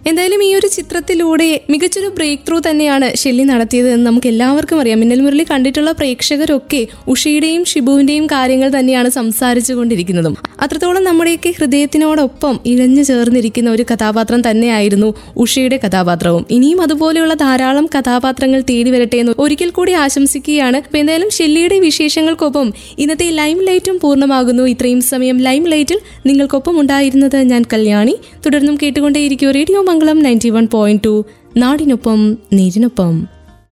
എന്തായാലും 0.08 0.44
ഈ 0.44 0.56
ഒരു 0.56 0.68
ചിത്രത്തിലൂടെ 0.68 1.62
മികച്ചൊരു 1.70 2.08
ബ്രേക്ക് 2.08 2.44
ത്രൂ 2.48 2.62
തന്നെയാണ് 2.70 3.16
ഷെല്ലി 3.16 3.44
നടത്തിയത് 3.44 3.90
എന്ന് 3.90 4.06
നമുക്ക് 4.06 4.28
എല്ലാവർക്കും 4.28 4.82
അറിയാം. 4.82 5.00
മിന്നൽ 5.00 5.22
മുരളി 5.22 5.46
കണ്ടിട്ടുള്ള 5.52 5.92
പ്രേക്ഷകരൊക്കെ 5.92 6.88
ഉഷയുടെയും 7.08 7.66
ഷിബുവിന്റെയും 7.66 8.26
കാര്യങ്ങൾ 8.26 8.72
തന്നെയാണ് 8.80 9.10
സംസാരിച്ചു 9.10 9.74
കൊണ്ടിരിക്കുന്നതും 9.74 10.36
അത്രത്തോളം 10.62 11.04
നമ്മുടെയൊക്കെ 11.04 11.54
ഹൃദയത്തിനോടൊപ്പം 11.60 12.60
ഇഴഞ്ഞു 12.66 13.04
ചേർന്നിരിക്കുന്ന 13.04 13.70
ഒരു 13.70 13.86
കഥാപാത്രം 13.94 14.50
തന്നെയായിരുന്നു 14.50 15.14
ഉഷയുടെ 15.38 15.80
കഥാപാത്രവും. 15.86 16.46
ഇനിയും 16.52 16.82
അതുപോലെയുള്ള 16.82 17.34
ധാരാളം 17.34 17.86
കഥാപാത്രങ്ങൾ 17.86 18.62
തേടി 18.70 18.90
വരട്ടെ 18.90 19.18
എന്ന് 19.18 19.34
ഒരിക്കൽ 19.40 19.70
കൂടി 19.70 19.92
ആശംസിക്കുകയാണ്. 19.92 20.78
അപ്പൊ 20.78 20.98
എന്തായാലും 20.98 21.30
ഷെല്ലിയുടെ 21.30 21.80
വിശേഷങ്ങൾക്കൊപ്പം 21.80 22.74
ഇന്നത്തെ 22.98 23.30
ലൈം 23.30 23.64
ലൈറ്റും 23.64 24.00
പൂർണമാകുന്നു. 24.04 24.64
ഇത്രയും 24.64 25.02
സമയം 25.02 25.38
ലൈം 25.38 25.64
ലൈറ്റിൽ 25.68 26.00
നിങ്ങൾക്കൊപ്പം 26.26 26.80
ഉണ്ടായിരുന്നത് 26.80 27.38
ഞാൻ 27.38 27.66
കല്യാണി. 27.74 28.16
തുടർന്നും 28.46 28.78
കേട്ടുകൊണ്ടേയിരിക്കും 28.84 29.52
radio 29.52 29.82
Mangalam 29.90 30.18
ninety 30.20 30.50
one 30.50 30.66
point 30.72 31.04
two 31.04 31.14
നാടിനൊപ്പം 31.58 32.20
നേരിനൊപ്പം. 32.54 33.14